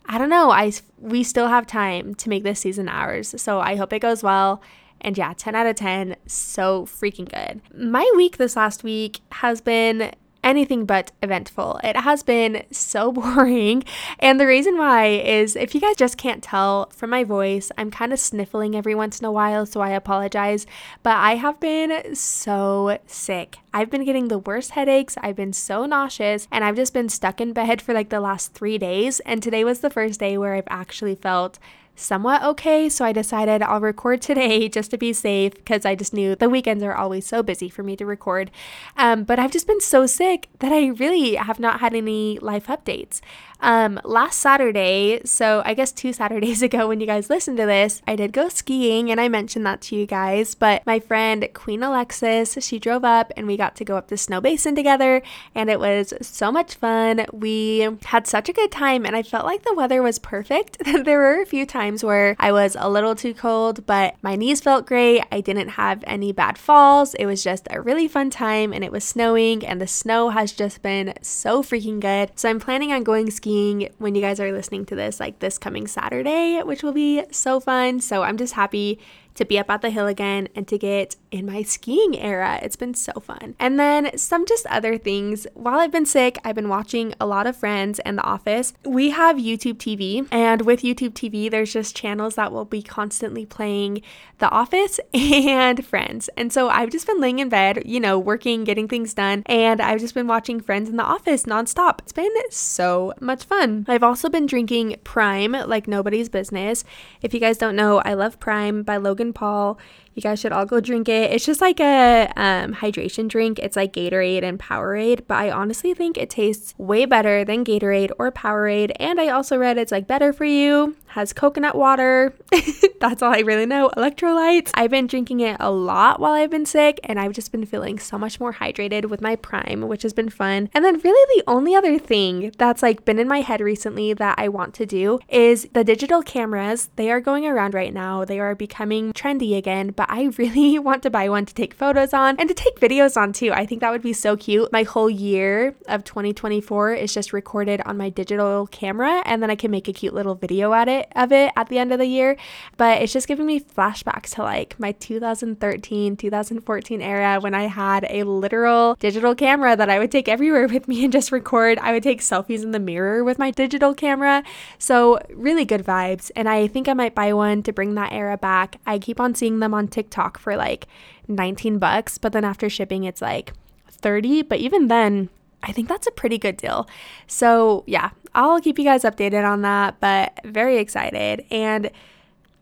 I 0.05 0.19
don't 0.19 0.29
know, 0.29 0.51
I 0.51 0.71
we 0.99 1.23
still 1.23 1.49
have 1.49 1.67
time 1.67 2.15
to 2.17 2.29
make 2.29 2.43
this 2.43 2.61
season 2.61 2.91
ours. 2.91 3.35
So 3.41 3.59
I 3.59 3.77
hope 3.77 3.95
it 3.95 4.01
goes 4.01 4.23
well. 4.23 4.61
And 5.01 5.17
yeah, 5.17 5.33
10 5.35 5.55
out 5.55 5.67
of 5.67 5.77
10, 5.77 6.17
so 6.27 6.85
freaking 6.85 7.27
good. 7.27 7.63
My 7.75 8.11
week 8.17 8.37
this 8.37 8.55
last 8.55 8.85
week 8.85 9.21
has 9.33 9.63
been 9.63 10.13
anything 10.43 10.85
but 10.85 11.13
eventful. 11.23 11.81
It 11.85 11.97
has 11.97 12.23
been 12.23 12.65
so 12.71 13.13
boring. 13.13 13.85
And 14.19 14.41
the 14.41 14.47
reason 14.47 14.79
why 14.79 15.07
is 15.07 15.57
if 15.57 15.75
you 15.75 15.81
guys 15.81 15.97
just 15.97 16.17
can't 16.17 16.43
tell 16.43 16.91
from 16.91 17.11
my 17.11 17.25
voice, 17.25 17.71
I'm 17.77 17.91
kind 17.91 18.13
of 18.13 18.21
sniffling 18.21 18.75
every 18.75 18.95
once 18.95 19.21
in 19.21 19.27
a 19.27 19.33
while, 19.33 19.67
so 19.67 19.81
I 19.81 19.91
apologize. 19.91 20.67
But 21.03 21.17
I 21.17 21.37
have 21.37 21.61
been 21.61 22.15
so 22.15 22.99
sick. 23.07 23.59
I've 23.73 23.91
been 23.91 24.05
getting 24.05 24.29
the 24.29 24.39
worst 24.39 24.73
headaches. 24.73 25.17
I've 25.21 25.37
been 25.37 25.53
so 25.53 25.87
nauseous, 25.87 26.49
and 26.51 26.65
I've 26.65 26.77
just 26.77 26.93
been 26.93 27.09
stuck 27.09 27.41
in 27.41 27.53
bed 27.53 27.81
for 27.81 27.95
like 27.95 28.09
the 28.09 28.21
last 28.21 28.53
three 28.53 28.79
days. 28.79 29.21
And 29.21 29.43
today 29.43 29.65
was 29.65 29.81
the 29.81 29.91
first 29.91 30.21
day 30.21 30.37
where 30.37 30.55
I've 30.55 30.65
actually 30.69 31.15
felt 31.15 31.59
somewhat 32.00 32.42
okay. 32.42 32.88
So 32.88 33.04
I 33.04 33.12
decided 33.12 33.62
I'll 33.62 33.80
record 33.80 34.23
today 34.23 34.69
just 34.76 34.90
to 34.90 34.99
be 34.99 35.12
safe 35.12 35.54
because 35.54 35.85
I 35.85 35.95
just 35.95 36.12
knew 36.12 36.35
the 36.35 36.49
weekends 36.49 36.83
are 36.83 36.95
always 36.95 37.26
so 37.26 37.42
busy 37.42 37.69
for 37.69 37.83
me 37.83 37.97
to 37.97 38.07
record. 38.07 38.50
Um, 38.97 39.25
but 39.25 39.38
I've 39.38 39.52
just 39.52 39.66
been 39.66 39.80
so 39.80 40.07
sick 40.07 40.49
that 40.61 40.73
I 40.73 40.87
really 40.87 41.35
have 41.35 41.61
not 41.61 41.80
had 41.80 41.95
any 41.95 42.38
life 42.40 42.66
updates. 42.66 43.21
Um, 43.62 44.00
last 44.05 44.38
Saturday, 44.38 45.21
so 45.25 45.62
I 45.64 45.75
guess 45.75 45.93
two 45.93 46.12
Saturdays 46.12 46.62
ago 46.71 46.88
when 46.88 47.00
you 47.00 47.07
guys 47.07 47.29
listened 47.29 47.59
to 47.59 47.67
this, 47.67 48.00
I 48.07 48.17
did 48.17 48.33
go 48.33 48.49
skiing 48.49 49.11
and 49.11 49.21
I 49.21 49.29
mentioned 49.29 49.67
that 49.67 49.83
to 49.83 49.97
you 49.97 50.07
guys. 50.07 50.55
But 50.55 50.85
my 50.87 50.99
friend 50.99 51.49
Queen 51.52 51.83
Alexis, 51.83 52.57
she 52.61 52.79
drove 52.79 53.05
up 53.05 53.33
and 53.37 53.47
we 53.47 53.57
got 53.57 53.76
to 53.76 53.85
go 53.85 53.97
up 53.97 54.09
the 54.09 54.17
Snowbasin 54.17 54.75
together 54.75 55.23
and 55.55 55.69
it 55.69 55.79
was 55.79 56.14
so 56.23 56.50
much 56.50 56.75
fun. 56.75 57.26
We 57.33 57.88
had 58.07 58.26
such 58.26 58.49
a 58.49 58.55
good 58.55 58.73
time 58.73 59.05
and 59.05 59.14
I 59.14 59.23
felt 59.23 59.45
like 59.45 59.62
the 59.62 59.75
weather 59.75 60.02
was 60.02 60.19
perfect. 60.19 60.79
there 61.05 61.19
were 61.19 61.43
a 61.43 61.47
few 61.47 61.67
times 61.67 62.02
where 62.02 62.37
I 62.38 62.52
was 62.52 62.76
a 62.79 62.88
little 62.88 63.14
too 63.14 63.35
cold, 63.35 63.85
but 63.87 64.14
my 64.23 64.37
knees 64.37 64.61
felt 64.61 64.87
great. 64.87 65.23
I 65.31 65.40
didn't 65.40 65.71
have 65.71 66.02
any 66.07 66.33
bad 66.33 66.57
falls. 66.57 67.14
It 67.14 67.26
was 67.26 67.45
just 67.45 67.69
a 67.71 67.81
really 67.81 68.09
fun 68.09 68.31
time 68.31 68.73
and 68.73 68.83
it 68.83 68.93
was 68.93 69.05
snowing 69.05 69.67
and 69.67 69.81
the 69.81 69.87
snow 69.87 70.31
has 70.31 70.52
just 70.52 70.83
been 70.83 71.12
so 71.21 71.62
freaking 71.62 72.00
good. 72.00 72.31
So 72.37 72.49
I'm 72.49 72.61
planning 72.61 72.93
on 72.93 73.02
going 73.02 73.31
skiing 73.31 73.50
when 73.99 74.14
you 74.14 74.21
guys 74.21 74.40
are 74.40 74.52
listening 74.52 74.87
to 74.87 74.95
this, 74.95 75.21
like 75.21 75.38
this 75.40 75.59
coming 75.59 75.87
Saturday, 75.87 76.62
which 76.62 76.83
will 76.83 76.92
be 76.92 77.25
so 77.30 77.61
fun. 77.61 78.00
So 78.00 78.23
I'm 78.23 78.37
just 78.37 78.54
happy 78.54 78.99
to 79.35 79.45
be 79.45 79.59
up 79.59 79.71
at 79.71 79.83
the 79.83 79.91
hill 79.91 80.07
again 80.07 80.49
and 80.55 80.67
to 80.69 80.79
get 80.79 81.17
in 81.31 81.47
my 81.47 81.63
skiing 81.63 82.19
era. 82.19 82.59
It's 82.63 82.77
been 82.77 82.95
so 82.95 83.13
fun. 83.21 83.55
And 83.59 83.79
then 83.79 84.17
some 84.19 84.47
just 84.47 84.67
other 84.67 84.99
things. 84.99 85.47
While 85.55 85.79
I've 85.79 85.93
been 85.93 86.07
sick, 86.07 86.39
I've 86.45 86.55
been 86.55 86.69
watching 86.69 87.15
a 87.21 87.27
lot 87.27 87.47
of 87.47 87.57
Friends 87.57 87.99
and 88.01 88.19
The 88.19 88.23
Office. 88.23 88.73
We 88.85 89.11
have 89.11 89.37
YouTube 89.37 89.77
TV, 89.77 90.27
and 90.31 90.63
with 90.63 90.83
YouTube 90.83 91.13
TV, 91.13 91.51
there's 91.51 91.73
just 91.73 91.97
channels 91.97 92.35
that 92.35 92.53
will 92.53 92.65
be 92.65 92.83
constantly 92.83 93.47
playing 93.47 94.03
The 94.39 94.51
Office 94.51 94.99
and 95.15 95.85
Friends. 95.85 96.29
And 96.37 96.53
so 96.53 96.69
I've 96.69 96.91
just 96.91 97.07
been 97.07 97.21
laying 97.21 97.39
in 97.39 97.49
bed, 97.49 97.83
you 97.87 98.01
know, 98.01 98.19
working, 98.19 98.65
getting 98.65 98.89
things 98.89 99.15
done, 99.15 99.43
and 99.47 99.81
I've 99.81 100.01
just 100.01 100.15
been 100.15 100.27
watching 100.27 100.61
Friends 100.61 100.89
in 100.89 100.97
The 100.97 101.05
Office 101.05 101.45
nonstop. 101.45 102.01
It's 102.01 102.13
been 102.13 102.31
so 102.51 103.13
much 103.21 103.45
fun. 103.45 103.85
I've 103.89 104.03
also 104.03 104.29
been 104.29 104.47
drinking 104.47 104.97
Prime 105.05 105.53
like 105.53 105.87
nobody's 105.87 106.29
business. 106.29 106.85
If 107.23 107.35
you 107.35 107.41
guys 107.41 107.59
don't 107.59 107.77
know, 107.77 107.99
I 107.99 108.15
love 108.15 108.41
Prime 108.41 108.83
by 108.83 108.97
Logan 108.97 109.30
Paul. 109.33 109.79
You 110.14 110.23
guys 110.23 110.40
should 110.40 110.52
all 110.52 110.67
go 110.67 110.81
drink 110.81 111.09
it. 111.09 111.31
It's 111.31 111.47
just 111.47 111.61
like 111.61 111.79
a 111.81 112.33
um, 112.37 112.75
hydration 112.75 113.29
drink. 113.29 113.59
It's 113.61 113.76
like 113.76 113.93
Gatorade 113.93 114.43
and 114.43 114.59
Powerade, 114.59 115.23
but 115.29 115.37
I 115.37 115.50
honestly 115.50 115.95
think 115.95 116.19
it 116.19 116.29
tastes 116.31 116.75
way 116.79 117.05
better 117.05 117.45
than 117.45 117.64
Gatorade 117.64 118.11
or 118.19 118.33
Powerade. 118.33 118.93
And 118.99 119.21
I 119.21 119.29
also 119.29 119.57
read 119.57 119.79
it's 119.79 119.93
like 119.93 120.09
better 120.09 120.33
for 120.33 120.45
you, 120.45 120.97
has 121.09 121.33
coconut 121.33 121.76
water. 121.76 122.35
That's 123.00 123.23
all 123.23 123.33
I 123.33 123.38
really 123.38 123.67
know. 123.67 123.90
Electrolytes. 123.97 124.73
I've 124.75 124.90
been 124.90 125.07
drinking 125.07 125.40
it 125.40 125.57
a 125.61 125.71
lot 125.71 126.21
while 126.21 126.33
I've 126.33 126.50
been 126.50 126.67
sick, 126.67 127.00
and 127.05 127.19
I've 127.19 127.33
just 127.33 127.52
been 127.52 127.64
feeling 127.64 127.99
so 127.99 128.19
much 128.19 128.40
more 128.40 128.55
hydrated 128.55 129.07
with 129.09 129.21
my 129.21 129.37
Prime, 129.37 129.83
which 129.83 130.02
has 130.02 130.12
been 130.12 130.29
fun. 130.29 130.69
And 130.75 130.85
then, 130.85 130.99
really, 130.99 131.40
the 131.40 131.45
only 131.47 131.75
other 131.75 131.99
thing 131.99 132.52
that's 132.59 132.83
like 132.83 133.05
been 133.05 133.19
in 133.19 133.29
my 133.29 133.40
head 133.40 133.61
recently 133.61 134.12
that 134.14 134.35
I 134.38 134.49
want 134.49 134.75
to 134.75 134.87
do 134.87 135.21
is 135.29 135.69
the 135.73 135.85
digital 135.85 136.23
cameras. 136.23 136.90
They 136.97 137.11
are 137.11 137.21
going 137.21 137.47
around 137.47 137.75
right 137.75 137.95
now, 137.95 138.25
they 138.25 138.40
are 138.40 138.55
becoming 138.55 139.12
trendy 139.12 139.57
again 139.57 139.90
but 140.00 140.11
I 140.11 140.30
really 140.38 140.78
want 140.88 141.02
to 141.02 141.11
buy 141.11 141.28
one 141.28 141.45
to 141.45 141.52
take 141.52 141.75
photos 141.75 142.14
on 142.14 142.37
and 142.38 142.49
to 142.49 142.54
take 142.54 142.80
videos 142.80 143.19
on 143.19 143.35
too. 143.35 143.52
I 143.52 143.66
think 143.66 143.83
that 143.83 143.90
would 143.90 144.00
be 144.00 144.14
so 144.14 144.35
cute. 144.35 144.73
My 144.73 144.83
whole 144.83 145.11
year 145.11 145.75
of 145.88 146.04
2024 146.04 146.95
is 146.95 147.12
just 147.12 147.35
recorded 147.35 147.83
on 147.85 147.99
my 147.99 148.09
digital 148.09 148.66
camera 148.69 149.23
and 149.26 149.42
then 149.42 149.50
I 149.50 149.57
can 149.57 149.71
make 149.71 149.88
a 149.88 149.92
cute 149.92 150.14
little 150.14 150.35
video 150.35 150.73
at 150.73 150.88
it 150.88 151.12
of 151.14 151.33
it 151.33 151.52
at 151.54 151.69
the 151.69 151.76
end 151.76 151.92
of 151.92 151.99
the 151.99 152.07
year. 152.07 152.38
But 152.78 153.02
it's 153.02 153.12
just 153.12 153.28
giving 153.28 153.45
me 153.45 153.61
flashbacks 153.61 154.37
to 154.37 154.42
like 154.42 154.80
my 154.80 154.92
2013, 154.92 156.16
2014 156.16 157.02
era 157.02 157.38
when 157.38 157.52
I 157.52 157.64
had 157.64 158.07
a 158.09 158.23
literal 158.23 158.95
digital 159.00 159.35
camera 159.35 159.76
that 159.76 159.91
I 159.91 159.99
would 159.99 160.10
take 160.10 160.30
everywhere 160.30 160.67
with 160.67 160.89
me 160.89 161.04
and 161.04 161.13
just 161.13 161.30
record. 161.30 161.78
I 161.78 161.93
would 161.93 162.02
take 162.02 162.23
selfies 162.23 162.63
in 162.63 162.71
the 162.71 162.80
mirror 162.80 163.23
with 163.23 163.39
my 163.39 163.50
digital 163.50 163.93
camera. 163.93 164.45
So, 164.78 165.21
really 165.28 165.67
good 165.67 165.84
vibes. 165.84 166.30
And 166.34 166.49
I 166.49 166.69
think 166.69 166.89
I 166.89 166.95
might 166.95 167.15
buy 167.15 167.34
one 167.34 167.63
to 167.65 167.73
bring 167.75 167.97
that 167.97 168.13
era 168.13 168.39
back. 168.39 168.80
I 168.86 168.99
keep 168.99 169.21
on 169.21 169.34
seeing 169.34 169.58
them 169.58 169.75
on 169.75 169.90
TikTok 169.91 170.39
for 170.39 170.57
like 170.57 170.87
19 171.29 171.79
bucks, 171.79 172.19
but 172.19 172.33
then 172.33 172.45
after 172.45 172.71
shipping, 172.71 173.05
it's 173.05 173.21
like 173.23 173.53
30. 173.91 174.43
But 174.43 174.61
even 174.61 174.89
then, 174.89 175.29
I 175.63 175.73
think 175.73 175.89
that's 175.89 176.07
a 176.07 176.13
pretty 176.13 176.39
good 176.39 176.57
deal. 176.57 176.89
So, 177.26 177.85
yeah, 177.87 178.11
I'll 178.35 178.61
keep 178.61 178.79
you 178.79 178.85
guys 178.85 179.03
updated 179.03 179.47
on 179.47 179.63
that, 179.63 180.00
but 180.00 180.41
very 180.45 180.79
excited. 180.79 181.45
And 181.50 181.91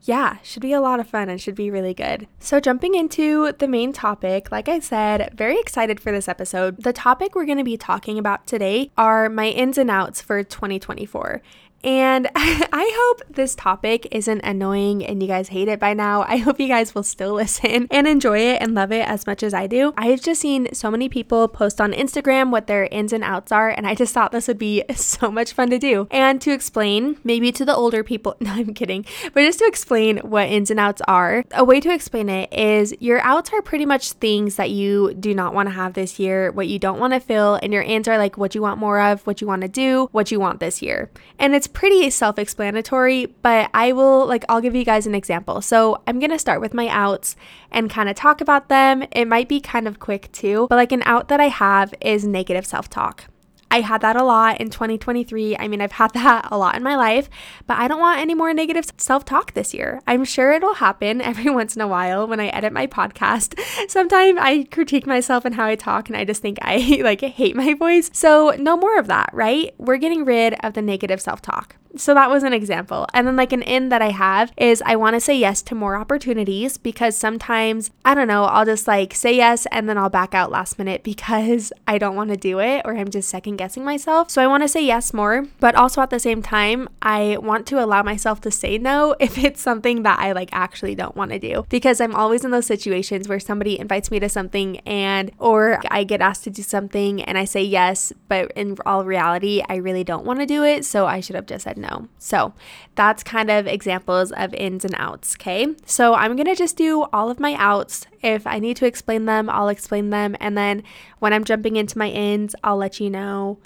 yeah, 0.02 0.38
should 0.42 0.62
be 0.62 0.72
a 0.72 0.80
lot 0.80 1.00
of 1.00 1.08
fun 1.08 1.28
and 1.28 1.40
should 1.40 1.54
be 1.54 1.70
really 1.70 1.94
good. 1.94 2.26
So, 2.40 2.60
jumping 2.60 2.94
into 2.94 3.52
the 3.58 3.68
main 3.68 3.92
topic, 3.92 4.50
like 4.50 4.68
I 4.68 4.80
said, 4.80 5.32
very 5.34 5.58
excited 5.60 6.00
for 6.00 6.12
this 6.12 6.28
episode. 6.28 6.82
The 6.82 6.92
topic 6.92 7.34
we're 7.34 7.44
going 7.44 7.58
to 7.58 7.64
be 7.64 7.76
talking 7.76 8.18
about 8.18 8.46
today 8.46 8.90
are 8.96 9.28
my 9.28 9.48
ins 9.48 9.78
and 9.78 9.90
outs 9.90 10.20
for 10.20 10.42
2024. 10.42 11.42
And 11.84 12.28
I 12.34 12.92
hope 12.94 13.22
this 13.34 13.54
topic 13.54 14.08
isn't 14.10 14.40
annoying 14.40 15.04
and 15.04 15.22
you 15.22 15.28
guys 15.28 15.48
hate 15.48 15.68
it 15.68 15.78
by 15.78 15.94
now. 15.94 16.24
I 16.26 16.38
hope 16.38 16.58
you 16.58 16.68
guys 16.68 16.94
will 16.94 17.02
still 17.02 17.32
listen 17.38 17.86
and 17.90 18.06
enjoy 18.06 18.38
it 18.38 18.60
and 18.60 18.74
love 18.74 18.92
it 18.92 19.06
as 19.06 19.26
much 19.26 19.42
as 19.42 19.54
I 19.54 19.66
do. 19.66 19.94
I've 19.96 20.20
just 20.20 20.40
seen 20.40 20.72
so 20.74 20.90
many 20.90 21.08
people 21.08 21.48
post 21.48 21.80
on 21.80 21.92
Instagram 21.92 22.50
what 22.50 22.66
their 22.66 22.86
ins 22.86 23.12
and 23.12 23.24
outs 23.24 23.52
are, 23.52 23.68
and 23.68 23.86
I 23.86 23.94
just 23.94 24.12
thought 24.12 24.32
this 24.32 24.48
would 24.48 24.58
be 24.58 24.84
so 24.94 25.30
much 25.30 25.52
fun 25.52 25.70
to 25.70 25.78
do. 25.78 26.08
And 26.10 26.40
to 26.40 26.52
explain, 26.52 27.18
maybe 27.24 27.52
to 27.52 27.64
the 27.64 27.74
older 27.74 28.02
people, 28.02 28.36
no, 28.40 28.52
I'm 28.52 28.74
kidding, 28.74 29.04
but 29.32 29.42
just 29.42 29.60
to 29.60 29.66
explain 29.66 30.18
what 30.18 30.48
ins 30.48 30.70
and 30.70 30.80
outs 30.80 31.02
are, 31.06 31.44
a 31.52 31.64
way 31.64 31.80
to 31.80 31.92
explain 31.92 32.28
it 32.28 32.52
is 32.52 32.94
your 33.00 33.20
outs 33.20 33.50
are 33.52 33.62
pretty 33.62 33.86
much 33.86 34.12
things 34.12 34.56
that 34.56 34.70
you 34.70 35.14
do 35.14 35.34
not 35.34 35.54
want 35.54 35.68
to 35.68 35.74
have 35.74 35.94
this 35.94 36.18
year, 36.18 36.50
what 36.52 36.68
you 36.68 36.78
don't 36.78 36.98
want 36.98 37.12
to 37.14 37.20
feel, 37.20 37.54
and 37.56 37.72
your 37.72 37.82
ins 37.82 38.08
are 38.08 38.18
like 38.18 38.36
what 38.36 38.54
you 38.54 38.62
want 38.62 38.78
more 38.78 39.00
of, 39.00 39.26
what 39.26 39.40
you 39.40 39.46
want 39.46 39.62
to 39.62 39.68
do, 39.68 40.08
what 40.12 40.30
you 40.30 40.40
want 40.40 40.60
this 40.60 40.82
year. 40.82 41.10
And 41.38 41.54
it's 41.54 41.67
pretty 41.68 42.10
self 42.10 42.38
explanatory, 42.38 43.26
but 43.42 43.70
I 43.72 43.92
will, 43.92 44.26
like, 44.26 44.44
I'll 44.48 44.60
give 44.60 44.74
you 44.74 44.84
guys 44.84 45.06
an 45.06 45.14
example. 45.14 45.60
So 45.60 46.02
I'm 46.06 46.18
to 46.30 46.38
start 46.38 46.60
with 46.60 46.74
my 46.74 46.88
outs 46.88 47.36
and 47.70 47.90
kind 47.90 48.08
of 48.08 48.16
talk 48.16 48.40
about 48.40 48.68
them. 48.68 49.04
It 49.12 49.26
might 49.26 49.48
be 49.48 49.60
kind 49.60 49.86
of 49.86 50.00
quick 50.00 50.30
too, 50.32 50.66
but 50.68 50.76
like 50.76 50.92
an 50.92 51.02
out 51.04 51.28
that 51.28 51.40
I 51.40 51.48
have 51.48 51.94
is 52.00 52.26
negative 52.26 52.66
self 52.66 52.88
talk. 52.88 53.24
I 53.70 53.80
had 53.80 54.00
that 54.00 54.16
a 54.16 54.24
lot 54.24 54.60
in 54.60 54.70
2023. 54.70 55.56
I 55.56 55.68
mean, 55.68 55.80
I've 55.80 55.92
had 55.92 56.10
that 56.14 56.48
a 56.50 56.58
lot 56.58 56.76
in 56.76 56.82
my 56.82 56.96
life, 56.96 57.28
but 57.66 57.78
I 57.78 57.88
don't 57.88 58.00
want 58.00 58.20
any 58.20 58.34
more 58.34 58.52
negative 58.54 58.86
self 58.96 59.24
talk 59.24 59.54
this 59.54 59.74
year. 59.74 60.00
I'm 60.06 60.24
sure 60.24 60.52
it'll 60.52 60.74
happen 60.74 61.20
every 61.28 61.50
once 61.50 61.76
in 61.76 61.82
a 61.82 61.88
while 61.88 62.26
when 62.26 62.40
I 62.40 62.48
edit 62.48 62.72
my 62.72 62.86
podcast. 62.86 63.58
Sometimes 63.88 64.38
I 64.40 64.64
critique 64.70 65.06
myself 65.06 65.44
and 65.44 65.54
how 65.54 65.66
I 65.66 65.76
talk 65.76 66.08
and 66.08 66.16
I 66.16 66.24
just 66.24 66.42
think 66.42 66.58
I 66.62 67.00
like 67.02 67.20
hate 67.20 67.56
my 67.56 67.74
voice. 67.74 68.10
So, 68.12 68.54
no 68.58 68.76
more 68.76 68.98
of 68.98 69.06
that, 69.08 69.30
right? 69.32 69.74
We're 69.78 69.96
getting 69.98 70.24
rid 70.24 70.54
of 70.64 70.74
the 70.74 70.82
negative 70.82 71.20
self 71.20 71.42
talk. 71.42 71.76
So 71.96 72.14
that 72.14 72.30
was 72.30 72.42
an 72.42 72.52
example. 72.52 73.06
And 73.14 73.26
then, 73.26 73.36
like, 73.36 73.52
an 73.52 73.62
in 73.62 73.88
that 73.88 74.02
I 74.02 74.10
have 74.10 74.52
is 74.56 74.82
I 74.84 74.96
want 74.96 75.14
to 75.14 75.20
say 75.20 75.36
yes 75.36 75.62
to 75.62 75.74
more 75.74 75.96
opportunities 75.96 76.76
because 76.76 77.16
sometimes, 77.16 77.90
I 78.04 78.14
don't 78.14 78.28
know, 78.28 78.44
I'll 78.44 78.64
just 78.64 78.86
like 78.86 79.14
say 79.14 79.36
yes 79.36 79.66
and 79.72 79.88
then 79.88 79.98
I'll 79.98 80.08
back 80.08 80.34
out 80.34 80.50
last 80.50 80.78
minute 80.78 81.02
because 81.12 81.72
I 81.86 81.98
don't 81.98 82.16
want 82.16 82.30
to 82.30 82.36
do 82.36 82.60
it 82.60 82.82
or 82.84 82.96
I'm 82.96 83.10
just 83.10 83.28
second 83.28 83.56
guessing 83.56 83.84
myself. 83.84 84.30
So 84.30 84.42
I 84.42 84.46
want 84.46 84.62
to 84.62 84.68
say 84.68 84.84
yes 84.84 85.12
more, 85.14 85.46
but 85.60 85.74
also 85.74 86.00
at 86.00 86.10
the 86.10 86.20
same 86.20 86.42
time, 86.42 86.88
I 87.02 87.38
want 87.38 87.66
to 87.68 87.82
allow 87.82 88.02
myself 88.02 88.40
to 88.42 88.50
say 88.50 88.78
no 88.78 89.14
if 89.20 89.38
it's 89.38 89.60
something 89.60 90.02
that 90.02 90.18
I 90.18 90.32
like 90.32 90.50
actually 90.52 90.94
don't 90.94 91.16
want 91.16 91.32
to 91.32 91.38
do 91.38 91.64
because 91.68 92.00
I'm 92.00 92.14
always 92.14 92.44
in 92.44 92.50
those 92.50 92.66
situations 92.66 93.28
where 93.28 93.40
somebody 93.40 93.78
invites 93.78 94.10
me 94.10 94.20
to 94.20 94.28
something 94.28 94.78
and, 94.80 95.30
or 95.38 95.80
I 95.90 96.04
get 96.04 96.20
asked 96.20 96.44
to 96.44 96.50
do 96.50 96.62
something 96.62 97.22
and 97.22 97.38
I 97.38 97.44
say 97.44 97.62
yes, 97.62 98.12
but 98.28 98.52
in 98.52 98.76
all 98.84 99.04
reality, 99.04 99.62
I 99.68 99.76
really 99.76 100.04
don't 100.04 100.24
want 100.24 100.40
to 100.40 100.46
do 100.46 100.64
it. 100.64 100.84
So 100.84 101.06
I 101.06 101.20
should 101.20 101.36
have 101.36 101.46
just 101.46 101.64
said 101.64 101.78
no. 101.78 101.87
So 102.18 102.52
that's 102.94 103.22
kind 103.22 103.50
of 103.50 103.66
examples 103.66 104.32
of 104.32 104.54
ins 104.54 104.84
and 104.84 104.94
outs, 104.96 105.36
okay? 105.36 105.74
So 105.84 106.14
I'm 106.14 106.36
gonna 106.36 106.56
just 106.56 106.76
do 106.76 107.02
all 107.12 107.30
of 107.30 107.40
my 107.40 107.54
outs. 107.54 108.06
If 108.22 108.46
I 108.46 108.58
need 108.58 108.76
to 108.78 108.86
explain 108.86 109.24
them, 109.26 109.48
I'll 109.48 109.68
explain 109.68 110.10
them. 110.10 110.36
And 110.40 110.56
then 110.56 110.82
when 111.18 111.32
I'm 111.32 111.44
jumping 111.44 111.76
into 111.76 111.98
my 111.98 112.08
ins, 112.08 112.54
I'll 112.62 112.76
let 112.76 113.00
you 113.00 113.10
know. 113.10 113.58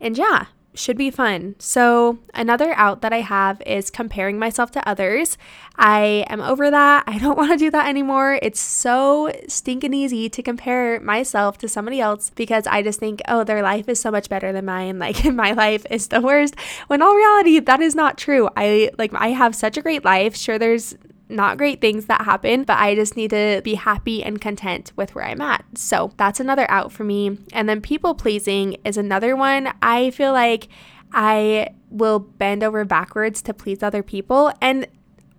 And 0.00 0.18
yeah, 0.18 0.46
should 0.74 0.96
be 0.96 1.10
fun. 1.10 1.54
So, 1.58 2.18
another 2.34 2.74
out 2.74 3.00
that 3.02 3.12
I 3.12 3.20
have 3.20 3.62
is 3.66 3.90
comparing 3.90 4.38
myself 4.38 4.70
to 4.72 4.88
others. 4.88 5.38
I 5.76 6.24
am 6.28 6.40
over 6.40 6.70
that. 6.70 7.04
I 7.08 7.18
don't 7.18 7.38
want 7.38 7.52
to 7.52 7.56
do 7.56 7.70
that 7.70 7.88
anymore. 7.88 8.38
It's 8.42 8.60
so 8.60 9.32
stinking 9.48 9.94
easy 9.94 10.28
to 10.28 10.42
compare 10.42 11.00
myself 11.00 11.58
to 11.58 11.68
somebody 11.68 12.00
else 12.00 12.30
because 12.30 12.66
I 12.66 12.82
just 12.82 13.00
think, 13.00 13.22
oh, 13.28 13.44
their 13.44 13.62
life 13.62 13.88
is 13.88 14.00
so 14.00 14.10
much 14.10 14.28
better 14.28 14.52
than 14.52 14.64
mine. 14.64 14.98
Like, 15.04 15.22
my 15.26 15.52
life 15.52 15.84
is 15.90 16.08
the 16.08 16.22
worst. 16.22 16.54
When 16.86 17.02
all 17.02 17.14
reality, 17.14 17.58
that 17.58 17.80
is 17.80 17.94
not 17.94 18.16
true. 18.16 18.48
I 18.56 18.90
like, 18.96 19.12
I 19.12 19.28
have 19.28 19.54
such 19.54 19.76
a 19.76 19.82
great 19.82 20.02
life. 20.02 20.34
Sure, 20.34 20.58
there's 20.58 20.96
not 21.28 21.58
great 21.58 21.80
things 21.80 22.06
that 22.06 22.22
happen, 22.22 22.64
but 22.64 22.78
I 22.78 22.94
just 22.94 23.16
need 23.16 23.30
to 23.30 23.60
be 23.64 23.74
happy 23.74 24.22
and 24.22 24.40
content 24.40 24.92
with 24.96 25.14
where 25.14 25.24
I'm 25.24 25.40
at. 25.40 25.64
So 25.74 26.12
that's 26.16 26.40
another 26.40 26.70
out 26.70 26.92
for 26.92 27.04
me. 27.04 27.38
And 27.52 27.68
then 27.68 27.80
people 27.80 28.14
pleasing 28.14 28.76
is 28.84 28.96
another 28.96 29.34
one. 29.34 29.72
I 29.82 30.10
feel 30.10 30.32
like 30.32 30.68
I 31.12 31.68
will 31.90 32.18
bend 32.18 32.62
over 32.62 32.84
backwards 32.84 33.40
to 33.42 33.54
please 33.54 33.82
other 33.82 34.02
people. 34.02 34.52
And 34.60 34.86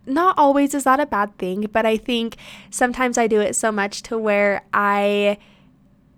not 0.07 0.37
always 0.37 0.73
is 0.73 0.83
that 0.85 0.99
a 0.99 1.05
bad 1.05 1.37
thing, 1.37 1.67
but 1.71 1.85
I 1.85 1.97
think 1.97 2.37
sometimes 2.69 3.17
I 3.17 3.27
do 3.27 3.41
it 3.41 3.55
so 3.55 3.71
much 3.71 4.03
to 4.03 4.17
where 4.17 4.63
I 4.73 5.37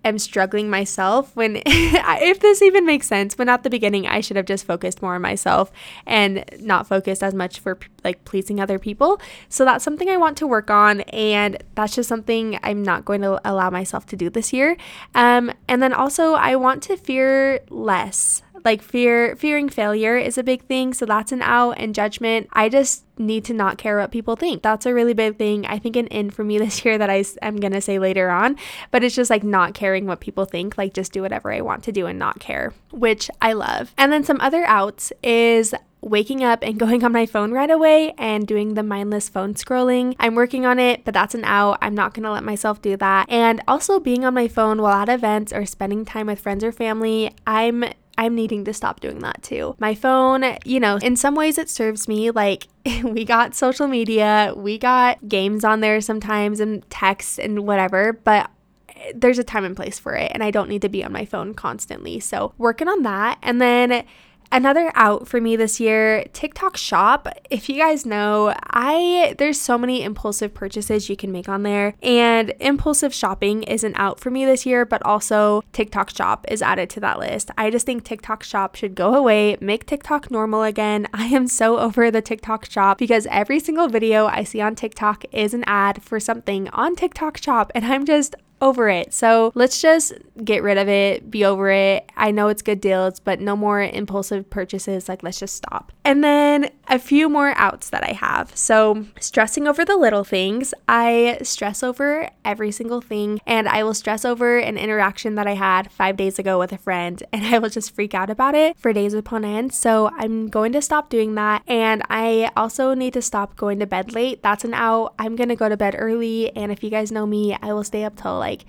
am 0.08 0.18
struggling 0.18 0.68
myself 0.68 1.34
when 1.36 1.62
if 1.66 2.40
this 2.40 2.62
even 2.62 2.84
makes 2.84 3.06
sense 3.06 3.38
when 3.38 3.48
at 3.48 3.62
the 3.62 3.70
beginning 3.70 4.06
I 4.06 4.20
should 4.20 4.36
have 4.36 4.46
just 4.46 4.66
focused 4.66 5.02
more 5.02 5.14
on 5.14 5.22
myself 5.22 5.70
and 6.06 6.44
not 6.60 6.86
focused 6.86 7.22
as 7.22 7.34
much 7.34 7.60
for 7.60 7.78
like 8.04 8.24
pleasing 8.24 8.60
other 8.60 8.78
people. 8.78 9.20
So 9.48 9.64
that's 9.64 9.84
something 9.84 10.08
I 10.08 10.16
want 10.16 10.36
to 10.38 10.46
work 10.46 10.70
on 10.70 11.00
and 11.02 11.62
that's 11.74 11.94
just 11.94 12.08
something 12.08 12.58
I'm 12.62 12.82
not 12.82 13.04
going 13.04 13.22
to 13.22 13.40
allow 13.48 13.70
myself 13.70 14.06
to 14.06 14.16
do 14.16 14.30
this 14.30 14.52
year. 14.52 14.76
Um, 15.14 15.52
and 15.68 15.82
then 15.82 15.92
also 15.92 16.34
I 16.34 16.56
want 16.56 16.82
to 16.84 16.96
fear 16.96 17.60
less 17.70 18.42
like 18.64 18.82
fear 18.82 19.36
fearing 19.36 19.68
failure 19.68 20.16
is 20.16 20.38
a 20.38 20.42
big 20.42 20.62
thing 20.64 20.92
so 20.92 21.04
that's 21.06 21.32
an 21.32 21.42
out 21.42 21.72
and 21.72 21.94
judgment 21.94 22.48
i 22.52 22.68
just 22.68 23.04
need 23.18 23.44
to 23.44 23.52
not 23.52 23.78
care 23.78 23.98
what 23.98 24.12
people 24.12 24.36
think 24.36 24.62
that's 24.62 24.86
a 24.86 24.94
really 24.94 25.14
big 25.14 25.36
thing 25.36 25.66
i 25.66 25.78
think 25.78 25.96
an 25.96 26.06
in 26.08 26.30
for 26.30 26.44
me 26.44 26.58
this 26.58 26.84
year 26.84 26.98
that 26.98 27.10
i 27.10 27.24
am 27.42 27.56
going 27.56 27.72
to 27.72 27.80
say 27.80 27.98
later 27.98 28.30
on 28.30 28.56
but 28.90 29.02
it's 29.02 29.14
just 29.14 29.30
like 29.30 29.42
not 29.42 29.74
caring 29.74 30.06
what 30.06 30.20
people 30.20 30.44
think 30.44 30.78
like 30.78 30.94
just 30.94 31.12
do 31.12 31.22
whatever 31.22 31.52
i 31.52 31.60
want 31.60 31.82
to 31.82 31.92
do 31.92 32.06
and 32.06 32.18
not 32.18 32.38
care 32.38 32.72
which 32.90 33.30
i 33.40 33.52
love 33.52 33.92
and 33.98 34.12
then 34.12 34.22
some 34.22 34.40
other 34.40 34.64
outs 34.66 35.12
is 35.22 35.74
waking 36.00 36.44
up 36.44 36.60
and 36.62 36.78
going 36.78 37.04
on 37.04 37.12
my 37.12 37.26
phone 37.26 37.52
right 37.52 37.70
away 37.70 38.12
and 38.18 38.46
doing 38.46 38.74
the 38.74 38.82
mindless 38.82 39.28
phone 39.28 39.54
scrolling. 39.54 40.14
I'm 40.18 40.34
working 40.34 40.66
on 40.66 40.78
it, 40.78 41.04
but 41.04 41.14
that's 41.14 41.34
an 41.34 41.44
out. 41.44 41.78
I'm 41.80 41.94
not 41.94 42.14
to 42.14 42.30
let 42.30 42.44
myself 42.44 42.82
do 42.82 42.96
that. 42.96 43.26
And 43.28 43.62
also 43.68 44.00
being 44.00 44.24
on 44.24 44.34
my 44.34 44.48
phone 44.48 44.82
while 44.82 44.94
at 44.94 45.08
events 45.08 45.52
or 45.52 45.66
spending 45.66 46.04
time 46.04 46.26
with 46.26 46.40
friends 46.40 46.64
or 46.64 46.72
family, 46.72 47.34
I'm 47.46 47.84
I'm 48.18 48.34
needing 48.34 48.64
to 48.64 48.74
stop 48.74 48.98
doing 48.98 49.20
that 49.20 49.42
too. 49.44 49.76
My 49.78 49.94
phone, 49.94 50.58
you 50.64 50.80
know, 50.80 50.96
in 50.96 51.14
some 51.14 51.36
ways 51.36 51.56
it 51.56 51.70
serves 51.70 52.08
me. 52.08 52.32
Like, 52.32 52.66
we 53.04 53.24
got 53.24 53.54
social 53.54 53.86
media, 53.86 54.52
we 54.56 54.76
got 54.76 55.26
games 55.28 55.64
on 55.64 55.80
there 55.80 56.00
sometimes 56.00 56.58
and 56.58 56.88
texts 56.90 57.38
and 57.38 57.60
whatever, 57.60 58.12
but 58.24 58.50
eh, 58.96 59.12
there's 59.14 59.38
a 59.38 59.44
time 59.44 59.64
and 59.64 59.76
place 59.76 60.00
for 60.00 60.14
it 60.16 60.32
and 60.34 60.42
I 60.42 60.50
don't 60.50 60.68
need 60.68 60.82
to 60.82 60.88
be 60.88 61.04
on 61.04 61.12
my 61.12 61.24
phone 61.24 61.54
constantly. 61.54 62.18
So, 62.18 62.52
working 62.58 62.88
on 62.88 63.04
that. 63.04 63.38
And 63.40 63.60
then 63.60 64.04
Another 64.50 64.90
out 64.94 65.28
for 65.28 65.40
me 65.40 65.56
this 65.56 65.78
year, 65.78 66.24
TikTok 66.32 66.76
Shop. 66.76 67.28
If 67.50 67.68
you 67.68 67.76
guys 67.76 68.06
know, 68.06 68.54
I 68.70 69.34
there's 69.36 69.60
so 69.60 69.76
many 69.76 70.02
impulsive 70.02 70.54
purchases 70.54 71.10
you 71.10 71.16
can 71.16 71.30
make 71.30 71.48
on 71.48 71.64
there 71.64 71.94
and 72.02 72.54
impulsive 72.58 73.12
shopping 73.12 73.62
is 73.64 73.84
an 73.84 73.92
out 73.96 74.18
for 74.18 74.30
me 74.30 74.46
this 74.46 74.64
year, 74.64 74.86
but 74.86 75.04
also 75.04 75.62
TikTok 75.72 76.10
Shop 76.10 76.46
is 76.48 76.62
added 76.62 76.88
to 76.90 77.00
that 77.00 77.18
list. 77.18 77.50
I 77.58 77.70
just 77.70 77.84
think 77.84 78.04
TikTok 78.04 78.42
Shop 78.42 78.74
should 78.74 78.94
go 78.94 79.14
away, 79.14 79.58
make 79.60 79.84
TikTok 79.84 80.30
normal 80.30 80.62
again. 80.62 81.08
I 81.14 81.26
am 81.26 81.46
so 81.46 81.78
over 81.78 82.10
the 82.10 82.22
TikTok 82.22 82.70
Shop 82.70 82.96
because 82.96 83.26
every 83.30 83.60
single 83.60 83.88
video 83.88 84.26
I 84.26 84.44
see 84.44 84.62
on 84.62 84.74
TikTok 84.74 85.24
is 85.30 85.52
an 85.52 85.64
ad 85.66 86.02
for 86.02 86.18
something 86.18 86.68
on 86.70 86.96
TikTok 86.96 87.36
Shop 87.36 87.70
and 87.74 87.84
I'm 87.84 88.06
just 88.06 88.34
over 88.60 88.88
it. 88.88 89.14
So 89.14 89.52
let's 89.54 89.80
just 89.80 90.12
get 90.42 90.62
rid 90.62 90.78
of 90.78 90.88
it, 90.88 91.30
be 91.30 91.44
over 91.44 91.70
it. 91.70 92.10
I 92.16 92.30
know 92.30 92.48
it's 92.48 92.62
good 92.62 92.80
deals, 92.80 93.20
but 93.20 93.40
no 93.40 93.56
more 93.56 93.82
impulsive 93.82 94.48
purchases. 94.50 95.08
Like, 95.08 95.22
let's 95.22 95.38
just 95.38 95.54
stop. 95.54 95.92
And 96.04 96.24
then 96.24 96.70
a 96.88 96.98
few 96.98 97.28
more 97.28 97.52
outs 97.56 97.90
that 97.90 98.04
I 98.04 98.12
have. 98.12 98.56
So, 98.56 99.06
stressing 99.20 99.68
over 99.68 99.84
the 99.84 99.96
little 99.96 100.24
things. 100.24 100.72
I 100.88 101.38
stress 101.42 101.82
over 101.82 102.30
every 102.44 102.70
single 102.70 103.00
thing, 103.00 103.40
and 103.46 103.68
I 103.68 103.82
will 103.84 103.94
stress 103.94 104.24
over 104.24 104.58
an 104.58 104.78
interaction 104.78 105.34
that 105.34 105.46
I 105.46 105.54
had 105.54 105.90
five 105.92 106.16
days 106.16 106.38
ago 106.38 106.58
with 106.58 106.72
a 106.72 106.78
friend, 106.78 107.22
and 107.32 107.46
I 107.46 107.58
will 107.58 107.70
just 107.70 107.94
freak 107.94 108.14
out 108.14 108.30
about 108.30 108.54
it 108.54 108.78
for 108.78 108.92
days 108.92 109.14
upon 109.14 109.44
end. 109.44 109.72
So, 109.72 110.10
I'm 110.16 110.48
going 110.48 110.72
to 110.72 110.82
stop 110.82 111.10
doing 111.10 111.34
that. 111.34 111.62
And 111.66 112.02
I 112.08 112.50
also 112.56 112.94
need 112.94 113.12
to 113.14 113.22
stop 113.22 113.56
going 113.56 113.78
to 113.80 113.86
bed 113.86 114.12
late. 114.12 114.42
That's 114.42 114.64
an 114.64 114.74
out. 114.74 115.14
I'm 115.18 115.36
to 115.36 115.56
go 115.56 115.68
to 115.68 115.76
bed 115.76 115.94
early. 115.98 116.54
And 116.56 116.72
if 116.72 116.82
you 116.82 116.90
guys 116.90 117.12
know 117.12 117.26
me, 117.26 117.56
I 117.62 117.72
will 117.72 117.84
stay 117.84 118.04
up 118.04 118.16
till 118.16 118.38
like 118.38 118.64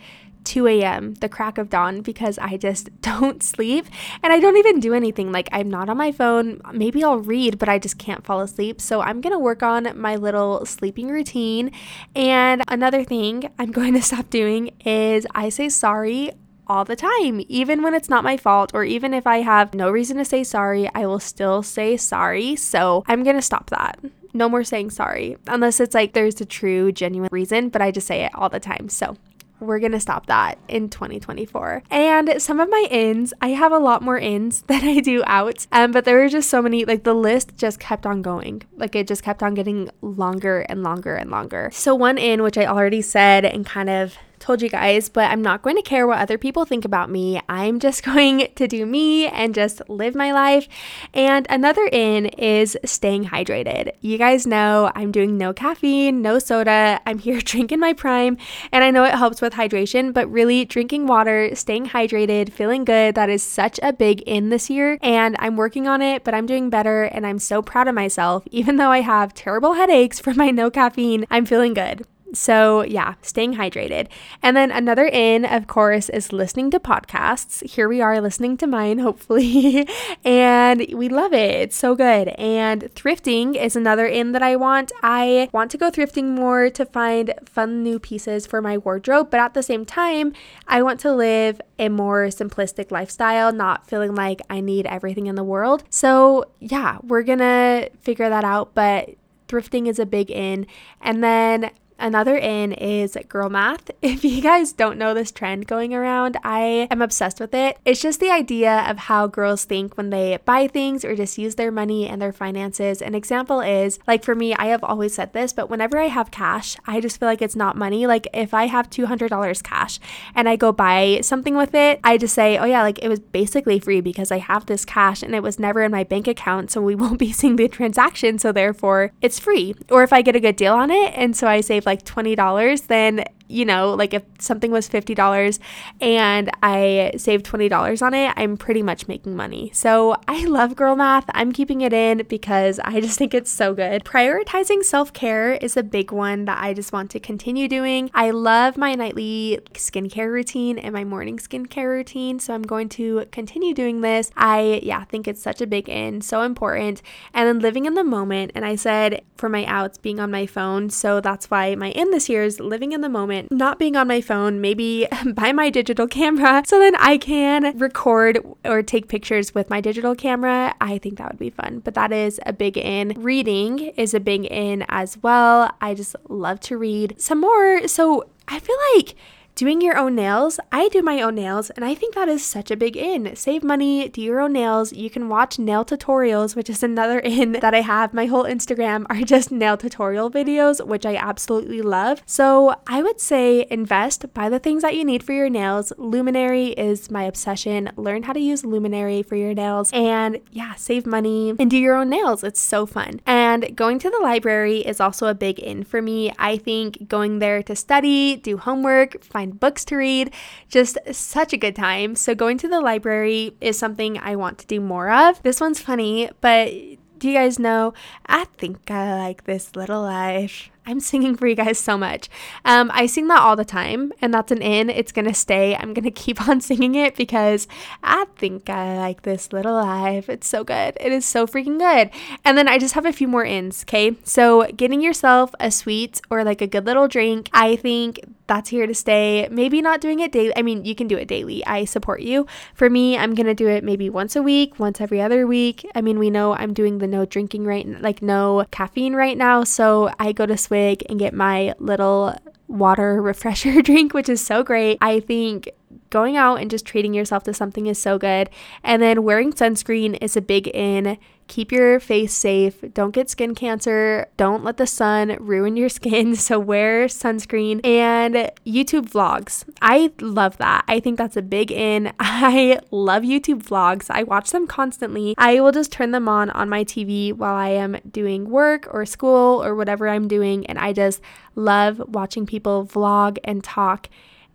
2 0.49 0.65
a.m., 0.67 1.13
the 1.15 1.29
crack 1.29 1.59
of 1.59 1.69
dawn, 1.69 2.01
because 2.01 2.39
I 2.39 2.57
just 2.57 2.89
don't 3.01 3.43
sleep 3.43 3.85
and 4.23 4.33
I 4.33 4.39
don't 4.39 4.57
even 4.57 4.79
do 4.79 4.95
anything. 4.95 5.31
Like, 5.31 5.47
I'm 5.51 5.69
not 5.69 5.89
on 5.89 5.97
my 5.97 6.11
phone. 6.11 6.59
Maybe 6.73 7.03
I'll 7.03 7.19
read, 7.19 7.59
but 7.59 7.69
I 7.69 7.77
just 7.77 7.99
can't 7.99 8.25
fall 8.25 8.41
asleep. 8.41 8.81
So, 8.81 9.01
I'm 9.01 9.21
going 9.21 9.33
to 9.33 9.39
work 9.39 9.61
on 9.61 9.91
my 9.95 10.15
little 10.15 10.65
sleeping 10.65 11.09
routine. 11.09 11.71
And 12.15 12.63
another 12.67 13.03
thing 13.03 13.51
I'm 13.59 13.71
going 13.79 13.93
to 13.93 14.01
stop 14.01 14.31
doing 14.31 14.71
is 14.83 15.27
I 15.35 15.49
say 15.49 15.69
sorry 15.69 16.31
all 16.65 16.85
the 16.85 16.95
time, 16.95 17.43
even 17.47 17.81
when 17.81 17.93
it's 17.93 18.09
not 18.09 18.23
my 18.23 18.37
fault, 18.37 18.71
or 18.73 18.83
even 18.83 19.13
if 19.13 19.25
I 19.25 19.37
have 19.37 19.73
no 19.73 19.89
reason 19.89 20.17
to 20.17 20.25
say 20.25 20.43
sorry, 20.43 20.89
I 20.93 21.05
will 21.07 21.19
still 21.19 21.63
say 21.63 21.97
sorry. 21.97 22.55
So 22.55 23.03
I'm 23.07 23.23
gonna 23.23 23.41
stop 23.41 23.71
that. 23.71 23.99
No 24.33 24.47
more 24.47 24.63
saying 24.63 24.91
sorry, 24.91 25.37
unless 25.47 25.79
it's 25.79 25.95
like 25.95 26.13
there's 26.13 26.39
a 26.39 26.45
true, 26.45 26.91
genuine 26.91 27.29
reason, 27.31 27.69
but 27.69 27.81
I 27.81 27.89
just 27.89 28.05
say 28.05 28.23
it 28.23 28.31
all 28.35 28.49
the 28.49 28.59
time. 28.59 28.87
So 28.87 29.17
we're 29.59 29.79
going 29.79 29.91
to 29.91 29.99
stop 29.99 30.25
that 30.27 30.57
in 30.67 30.89
2024. 30.89 31.83
And 31.89 32.41
some 32.41 32.59
of 32.59 32.69
my 32.69 32.87
ins, 32.89 33.33
I 33.41 33.49
have 33.49 33.71
a 33.71 33.79
lot 33.79 34.01
more 34.01 34.17
ins 34.17 34.61
than 34.67 34.83
I 34.83 34.99
do 34.99 35.23
outs. 35.25 35.67
Um, 35.71 35.91
but 35.91 36.05
there 36.05 36.17
were 36.17 36.29
just 36.29 36.49
so 36.49 36.61
many, 36.61 36.85
like 36.85 37.03
the 37.03 37.13
list 37.13 37.57
just 37.57 37.79
kept 37.79 38.05
on 38.05 38.21
going. 38.21 38.63
Like 38.77 38.95
it 38.95 39.07
just 39.07 39.23
kept 39.23 39.43
on 39.43 39.53
getting 39.53 39.89
longer 40.01 40.61
and 40.61 40.83
longer 40.83 41.15
and 41.15 41.29
longer. 41.29 41.69
So, 41.73 41.95
one 41.95 42.17
in, 42.17 42.43
which 42.43 42.57
I 42.57 42.65
already 42.65 43.01
said 43.01 43.45
and 43.45 43.65
kind 43.65 43.89
of 43.89 44.17
told 44.49 44.63
you 44.63 44.69
guys, 44.69 45.09
but 45.09 45.29
I'm 45.29 45.43
not 45.43 45.61
going 45.61 45.75
to 45.75 45.83
care 45.83 46.07
what 46.07 46.17
other 46.17 46.39
people 46.39 46.65
think 46.65 46.83
about 46.83 47.11
me. 47.11 47.39
I'm 47.47 47.79
just 47.79 48.01
going 48.11 48.47
to 48.55 48.67
do 48.67 48.83
me 48.83 49.27
and 49.27 49.53
just 49.53 49.79
live 49.87 50.15
my 50.15 50.31
life. 50.31 50.67
And 51.13 51.45
another 51.51 51.87
in 51.91 52.25
is 52.25 52.75
staying 52.83 53.25
hydrated. 53.25 53.91
You 54.01 54.17
guys 54.17 54.47
know 54.47 54.91
I'm 54.95 55.11
doing 55.11 55.37
no 55.37 55.53
caffeine, 55.53 56.23
no 56.23 56.39
soda. 56.39 56.99
I'm 57.05 57.19
here 57.27 57.39
drinking 57.41 57.79
my 57.79 57.93
prime, 57.93 58.37
and 58.71 58.83
I 58.83 58.89
know 58.89 59.03
it 59.03 59.13
helps 59.13 59.39
with 59.39 59.53
hydration, 59.53 60.15
but 60.15 60.27
really 60.31 60.65
drinking 60.65 61.05
water, 61.05 61.53
staying 61.53 61.89
hydrated, 61.89 62.51
feeling 62.51 62.85
good, 62.85 63.13
that 63.13 63.29
is 63.29 63.43
such 63.43 63.79
a 63.83 63.93
big 63.93 64.21
in 64.21 64.49
this 64.49 64.67
year. 64.67 64.97
And 65.03 65.35
I'm 65.37 65.57
working 65.57 65.87
on 65.87 66.01
it, 66.01 66.23
but 66.23 66.33
I'm 66.33 66.47
doing 66.47 66.71
better, 66.71 67.03
and 67.03 67.27
I'm 67.27 67.37
so 67.37 67.61
proud 67.61 67.87
of 67.87 67.93
myself. 67.93 68.45
Even 68.49 68.77
though 68.77 68.89
I 68.89 69.01
have 69.01 69.35
terrible 69.35 69.73
headaches 69.73 70.19
from 70.19 70.37
my 70.37 70.49
no 70.49 70.71
caffeine, 70.71 71.27
I'm 71.29 71.45
feeling 71.45 71.75
good. 71.75 72.07
So, 72.33 72.83
yeah, 72.83 73.15
staying 73.21 73.55
hydrated. 73.55 74.07
And 74.43 74.55
then 74.55 74.71
another 74.71 75.05
in, 75.05 75.45
of 75.45 75.67
course, 75.67 76.09
is 76.09 76.31
listening 76.31 76.71
to 76.71 76.79
podcasts. 76.79 77.67
Here 77.67 77.89
we 77.89 78.01
are 78.01 78.21
listening 78.21 78.57
to 78.57 78.67
mine, 78.67 78.99
hopefully. 79.07 79.87
and 80.23 80.85
we 80.93 81.09
love 81.09 81.33
it. 81.33 81.61
It's 81.61 81.75
so 81.75 81.95
good. 81.95 82.29
And 82.37 82.83
thrifting 82.95 83.55
is 83.55 83.75
another 83.75 84.05
in 84.05 84.31
that 84.33 84.43
I 84.43 84.55
want. 84.55 84.91
I 85.01 85.49
want 85.51 85.71
to 85.71 85.77
go 85.77 85.89
thrifting 85.89 86.29
more 86.35 86.69
to 86.69 86.85
find 86.85 87.33
fun 87.45 87.83
new 87.83 87.99
pieces 87.99 88.45
for 88.45 88.61
my 88.61 88.77
wardrobe, 88.77 89.29
but 89.31 89.39
at 89.39 89.53
the 89.53 89.63
same 89.63 89.85
time, 89.85 90.33
I 90.67 90.83
want 90.83 90.99
to 91.01 91.13
live 91.13 91.61
a 91.77 91.89
more 91.89 92.27
simplistic 92.27 92.91
lifestyle, 92.91 93.51
not 93.51 93.87
feeling 93.87 94.13
like 94.13 94.41
I 94.49 94.59
need 94.59 94.85
everything 94.85 95.27
in 95.27 95.35
the 95.35 95.43
world. 95.43 95.83
So, 95.89 96.45
yeah, 96.59 96.97
we're 97.03 97.23
gonna 97.23 97.89
figure 98.01 98.29
that 98.29 98.43
out, 98.43 98.73
but 98.73 99.15
thrifting 99.47 99.87
is 99.87 99.99
a 99.99 100.05
big 100.05 100.29
in. 100.29 100.67
And 101.01 101.23
then 101.23 101.71
Another 101.99 102.37
in 102.37 102.71
is 102.71 103.17
girl 103.27 103.49
math. 103.49 103.91
If 104.01 104.23
you 104.23 104.41
guys 104.41 104.73
don't 104.73 104.97
know 104.97 105.13
this 105.13 105.31
trend 105.31 105.67
going 105.67 105.93
around, 105.93 106.37
I 106.43 106.87
am 106.89 107.01
obsessed 107.01 107.39
with 107.39 107.53
it. 107.53 107.77
It's 107.85 108.01
just 108.01 108.19
the 108.19 108.31
idea 108.31 108.85
of 108.89 108.97
how 108.97 109.27
girls 109.27 109.65
think 109.65 109.97
when 109.97 110.09
they 110.09 110.39
buy 110.45 110.67
things 110.67 111.05
or 111.05 111.15
just 111.15 111.37
use 111.37 111.55
their 111.55 111.71
money 111.71 112.07
and 112.07 112.21
their 112.21 112.33
finances. 112.33 113.01
An 113.01 113.13
example 113.13 113.61
is 113.61 113.99
like 114.07 114.23
for 114.23 114.35
me, 114.35 114.55
I 114.55 114.67
have 114.67 114.83
always 114.83 115.13
said 115.13 115.33
this, 115.33 115.53
but 115.53 115.69
whenever 115.69 115.99
I 115.99 116.07
have 116.07 116.31
cash, 116.31 116.77
I 116.87 117.01
just 117.01 117.19
feel 117.19 117.27
like 117.27 117.41
it's 117.41 117.55
not 117.55 117.77
money. 117.77 118.07
Like 118.07 118.27
if 118.33 118.53
I 118.53 118.67
have 118.67 118.89
$200 118.89 119.63
cash 119.63 119.99
and 120.33 120.49
I 120.49 120.55
go 120.55 120.71
buy 120.71 121.19
something 121.21 121.55
with 121.55 121.75
it, 121.75 121.99
I 122.03 122.17
just 122.17 122.33
say, 122.33 122.57
oh 122.57 122.65
yeah, 122.65 122.81
like 122.81 122.99
it 123.03 123.09
was 123.09 123.19
basically 123.19 123.79
free 123.79 124.01
because 124.01 124.31
I 124.31 124.37
have 124.39 124.65
this 124.65 124.85
cash 124.85 125.21
and 125.21 125.35
it 125.35 125.43
was 125.43 125.59
never 125.59 125.83
in 125.83 125.91
my 125.91 126.03
bank 126.03 126.27
account. 126.27 126.71
So 126.71 126.81
we 126.81 126.95
won't 127.01 127.19
be 127.19 127.31
seeing 127.31 127.57
the 127.57 127.67
transaction. 127.67 128.39
So 128.39 128.51
therefore, 128.51 129.11
it's 129.21 129.39
free. 129.39 129.75
Or 129.91 130.03
if 130.03 130.13
I 130.13 130.21
get 130.21 130.35
a 130.35 130.39
good 130.39 130.55
deal 130.55 130.73
on 130.73 130.89
it 130.89 131.13
and 131.15 131.35
so 131.35 131.47
I 131.47 131.61
save 131.61 131.85
like 131.89 132.05
$20, 132.05 132.87
then 132.87 133.25
you 133.49 133.65
know, 133.65 133.93
like 133.93 134.13
if 134.13 134.23
something 134.39 134.71
was 134.71 134.87
$50 134.87 135.59
and 135.99 136.49
I 136.61 137.11
saved 137.17 137.45
$20 137.45 138.01
on 138.01 138.13
it, 138.13 138.31
I'm 138.37 138.55
pretty 138.55 138.83
much 138.83 139.07
making 139.07 139.35
money. 139.35 139.71
So 139.73 140.15
I 140.27 140.45
love 140.45 140.75
girl 140.75 140.95
math. 140.95 141.25
I'm 141.33 141.51
keeping 141.51 141.81
it 141.81 141.91
in 141.91 142.25
because 142.29 142.79
I 142.79 143.01
just 143.01 143.17
think 143.17 143.33
it's 143.33 143.51
so 143.51 143.73
good. 143.73 144.03
Prioritizing 144.03 144.83
self 144.83 145.11
care 145.11 145.53
is 145.53 145.75
a 145.75 145.83
big 145.83 146.11
one 146.11 146.45
that 146.45 146.63
I 146.63 146.73
just 146.73 146.93
want 146.93 147.09
to 147.11 147.19
continue 147.19 147.67
doing. 147.67 148.11
I 148.13 148.29
love 148.29 148.77
my 148.77 148.93
nightly 148.93 149.59
skincare 149.73 150.31
routine 150.31 150.77
and 150.77 150.93
my 150.93 151.03
morning 151.03 151.37
skincare 151.37 151.89
routine. 151.89 152.39
So 152.39 152.53
I'm 152.53 152.61
going 152.61 152.89
to 152.89 153.25
continue 153.31 153.73
doing 153.73 154.01
this. 154.01 154.29
I, 154.37 154.79
yeah, 154.83 155.03
think 155.05 155.27
it's 155.27 155.41
such 155.41 155.59
a 155.59 155.67
big 155.67 155.89
in, 155.89 156.21
so 156.21 156.43
important. 156.43 157.01
And 157.33 157.47
then 157.47 157.59
living 157.59 157.85
in 157.85 157.95
the 157.95 158.03
moment. 158.03 158.51
And 158.53 158.63
I 158.63 158.75
said 158.75 159.23
for 159.39 159.49
my 159.49 159.65
outs, 159.65 159.97
being 159.97 160.19
on 160.19 160.29
my 160.29 160.45
phone. 160.45 160.89
So 160.89 161.21
that's 161.21 161.49
why 161.49 161.73
my 161.75 161.89
in 161.91 162.11
this 162.11 162.29
year 162.29 162.43
is 162.43 162.59
living 162.59 162.91
in 162.91 163.01
the 163.01 163.09
moment, 163.09 163.38
not 163.49 163.79
being 163.79 163.95
on 163.95 164.07
my 164.07 164.21
phone, 164.21 164.61
maybe 164.61 165.07
buy 165.33 165.51
my 165.51 165.69
digital 165.69 166.07
camera 166.07 166.63
so 166.65 166.79
then 166.79 166.95
I 166.95 167.17
can 167.17 167.77
record 167.77 168.39
or 168.65 168.81
take 168.83 169.07
pictures 169.07 169.53
with 169.53 169.69
my 169.69 169.81
digital 169.81 170.15
camera. 170.15 170.75
I 170.81 170.97
think 170.97 171.17
that 171.17 171.29
would 171.29 171.39
be 171.39 171.49
fun. 171.49 171.79
But 171.79 171.93
that 171.93 172.11
is 172.11 172.39
a 172.45 172.53
big 172.53 172.77
in. 172.77 173.13
Reading 173.17 173.79
is 173.97 174.13
a 174.13 174.19
big 174.19 174.45
in 174.45 174.85
as 174.89 175.17
well. 175.21 175.75
I 175.81 175.93
just 175.93 176.15
love 176.27 176.59
to 176.61 176.77
read 176.77 177.15
some 177.17 177.41
more. 177.41 177.87
So 177.87 178.29
I 178.47 178.59
feel 178.59 178.77
like 178.95 179.15
Doing 179.59 179.81
your 179.81 179.97
own 179.97 180.15
nails, 180.15 180.57
I 180.71 180.87
do 180.87 181.01
my 181.01 181.21
own 181.21 181.35
nails, 181.35 181.69
and 181.71 181.83
I 181.83 181.93
think 181.93 182.15
that 182.15 182.29
is 182.29 182.45
such 182.45 182.71
a 182.71 182.77
big 182.77 182.95
in. 182.95 183.35
Save 183.35 183.61
money, 183.61 184.07
do 184.07 184.21
your 184.21 184.39
own 184.39 184.53
nails. 184.53 184.93
You 184.93 185.09
can 185.09 185.27
watch 185.27 185.59
nail 185.59 185.83
tutorials, 185.83 186.55
which 186.55 186.69
is 186.69 186.81
another 186.91 187.19
in 187.19 187.51
that 187.51 187.73
I 187.73 187.81
have. 187.81 188.13
My 188.13 188.25
whole 188.25 188.45
Instagram 188.45 189.05
are 189.09 189.21
just 189.21 189.51
nail 189.51 189.75
tutorial 189.75 190.31
videos, 190.31 190.87
which 190.87 191.05
I 191.05 191.17
absolutely 191.17 191.81
love. 191.81 192.23
So 192.25 192.73
I 192.87 193.03
would 193.03 193.19
say 193.19 193.67
invest, 193.69 194.33
buy 194.33 194.47
the 194.47 194.59
things 194.59 194.81
that 194.81 194.95
you 194.95 195.03
need 195.03 195.23
for 195.23 195.33
your 195.33 195.49
nails. 195.49 195.91
Luminary 195.97 196.67
is 196.67 197.11
my 197.11 197.23
obsession. 197.23 197.91
Learn 197.97 198.23
how 198.23 198.31
to 198.31 198.39
use 198.39 198.63
Luminary 198.63 199.23
for 199.23 199.35
your 199.35 199.53
nails, 199.53 199.91
and 199.91 200.39
yeah, 200.51 200.75
save 200.75 201.05
money 201.05 201.53
and 201.59 201.69
do 201.69 201.75
your 201.75 201.97
own 201.97 202.09
nails. 202.09 202.45
It's 202.45 202.61
so 202.61 202.85
fun. 202.85 203.19
And 203.25 203.48
going 203.57 203.99
to 203.99 204.09
the 204.09 204.19
library 204.21 204.79
is 204.79 204.99
also 204.99 205.27
a 205.27 205.33
big 205.33 205.59
in 205.59 205.83
for 205.83 206.01
me. 206.01 206.31
I 206.37 206.57
think 206.57 207.07
going 207.07 207.39
there 207.39 207.63
to 207.63 207.75
study, 207.75 208.35
do 208.35 208.57
homework, 208.57 209.23
find 209.23 209.59
books 209.59 209.85
to 209.85 209.95
read. 209.95 210.33
Just 210.67 210.97
such 211.11 211.53
a 211.53 211.57
good 211.57 211.75
time. 211.75 212.15
So, 212.15 212.35
going 212.35 212.57
to 212.59 212.67
the 212.67 212.81
library 212.81 213.55
is 213.61 213.77
something 213.77 214.17
I 214.17 214.35
want 214.35 214.57
to 214.59 214.67
do 214.67 214.79
more 214.79 215.11
of. 215.11 215.41
This 215.43 215.61
one's 215.61 215.79
funny, 215.79 216.29
but 216.41 216.73
do 217.19 217.27
you 217.27 217.35
guys 217.35 217.59
know? 217.59 217.93
I 218.25 218.45
think 218.57 218.89
I 218.89 219.17
like 219.17 219.43
this 219.43 219.75
little 219.75 220.01
life. 220.01 220.69
I'm 220.85 220.99
singing 220.99 221.35
for 221.35 221.45
you 221.45 221.55
guys 221.55 221.77
so 221.77 221.97
much. 221.97 222.29
Um, 222.65 222.89
I 222.93 223.05
sing 223.05 223.27
that 223.27 223.41
all 223.41 223.55
the 223.55 223.65
time, 223.65 224.11
and 224.21 224.33
that's 224.33 224.51
an 224.51 224.61
in. 224.61 224.89
It's 224.89 225.11
gonna 225.11 225.35
stay. 225.35 225.75
I'm 225.75 225.93
gonna 225.93 226.09
keep 226.09 226.47
on 226.47 226.61
singing 226.61 226.95
it 226.95 227.15
because 227.15 227.67
I 228.01 228.25
think 228.37 228.69
I 228.69 228.97
like 228.97 229.21
this 229.21 229.53
little 229.53 229.73
life. 229.73 230.29
It's 230.29 230.47
so 230.47 230.63
good. 230.63 230.97
It 230.99 231.11
is 231.11 231.25
so 231.25 231.45
freaking 231.45 231.77
good. 231.77 232.09
And 232.43 232.57
then 232.57 232.67
I 232.67 232.79
just 232.79 232.95
have 232.95 233.05
a 233.05 233.13
few 233.13 233.27
more 233.27 233.45
ins, 233.45 233.83
okay? 233.83 234.15
So, 234.23 234.65
getting 234.75 235.01
yourself 235.01 235.53
a 235.59 235.69
sweet 235.69 236.21
or 236.31 236.43
like 236.43 236.61
a 236.61 236.67
good 236.67 236.85
little 236.85 237.07
drink, 237.07 237.49
I 237.53 237.75
think 237.75 238.19
that's 238.49 238.69
here 238.69 238.85
to 238.85 238.93
stay. 238.93 239.47
Maybe 239.49 239.81
not 239.81 240.01
doing 240.01 240.19
it 240.19 240.33
daily. 240.33 240.51
I 240.57 240.61
mean, 240.61 240.83
you 240.83 240.95
can 240.95 241.07
do 241.07 241.15
it 241.17 241.29
daily. 241.29 241.65
I 241.65 241.85
support 241.85 242.21
you. 242.21 242.45
For 242.73 242.89
me, 242.89 243.17
I'm 243.17 243.33
going 243.35 243.45
to 243.45 243.53
do 243.53 243.69
it 243.69 243.83
maybe 243.83 244.09
once 244.09 244.35
a 244.35 244.41
week, 244.41 244.77
once 244.79 244.99
every 244.99 245.21
other 245.21 245.47
week. 245.47 245.87
I 245.95 246.01
mean, 246.01 246.19
we 246.19 246.29
know 246.29 246.53
I'm 246.53 246.73
doing 246.73 246.97
the 246.97 247.07
no 247.07 247.25
drinking 247.25 247.63
right 247.65 247.87
like 248.01 248.21
no 248.21 248.65
caffeine 248.71 249.15
right 249.15 249.37
now, 249.37 249.63
so 249.63 250.11
I 250.19 250.33
go 250.33 250.45
to 250.45 250.57
Swig 250.57 251.03
and 251.07 251.17
get 251.17 251.33
my 251.33 251.73
little 251.79 252.35
water 252.67 253.21
refresher 253.29 253.81
drink, 253.83 254.13
which 254.13 254.27
is 254.27 254.41
so 254.41 254.63
great. 254.63 254.97
I 254.99 255.19
think 255.21 255.69
going 256.09 256.37
out 256.37 256.55
and 256.55 256.71
just 256.71 256.85
treating 256.85 257.13
yourself 257.13 257.43
to 257.43 257.53
something 257.53 257.87
is 257.87 258.01
so 258.01 258.17
good. 258.17 258.49
And 258.83 259.01
then 259.01 259.23
wearing 259.23 259.53
sunscreen 259.53 260.17
is 260.21 260.35
a 260.35 260.41
big 260.41 260.67
in. 260.67 261.17
Keep 261.47 261.71
your 261.71 261.99
face 261.99 262.31
safe. 262.31 262.83
Don't 262.93 263.09
get 263.09 263.27
skin 263.27 263.55
cancer. 263.55 264.27
Don't 264.37 264.63
let 264.63 264.77
the 264.77 264.85
sun 264.85 265.35
ruin 265.39 265.75
your 265.75 265.89
skin. 265.99 266.35
So 266.35 266.59
wear 266.59 267.07
sunscreen 267.07 267.83
and 267.83 268.51
YouTube 268.65 269.09
vlogs. 269.09 269.67
I 269.81 270.11
love 270.21 270.57
that. 270.57 270.85
I 270.87 270.99
think 270.99 271.17
that's 271.17 271.37
a 271.37 271.41
big 271.41 271.71
in. 271.71 272.13
I 272.19 272.79
love 272.91 273.23
YouTube 273.23 273.63
vlogs. 273.63 274.11
I 274.11 274.23
watch 274.23 274.51
them 274.51 274.67
constantly. 274.67 275.33
I 275.39 275.59
will 275.59 275.71
just 275.71 275.91
turn 275.91 276.11
them 276.11 276.29
on 276.29 276.51
on 276.51 276.69
my 276.69 276.83
TV 276.83 277.33
while 277.33 277.55
I 277.55 277.69
am 277.69 277.97
doing 278.09 278.49
work 278.49 278.87
or 278.91 279.05
school 279.07 279.63
or 279.63 279.73
whatever 279.73 280.07
I'm 280.07 280.27
doing. 280.27 280.67
And 280.67 280.77
I 280.77 280.93
just 280.93 281.19
love 281.55 281.99
watching 282.07 282.45
people 282.45 282.85
vlog 282.85 283.39
and 283.43 283.63
talk 283.63 284.07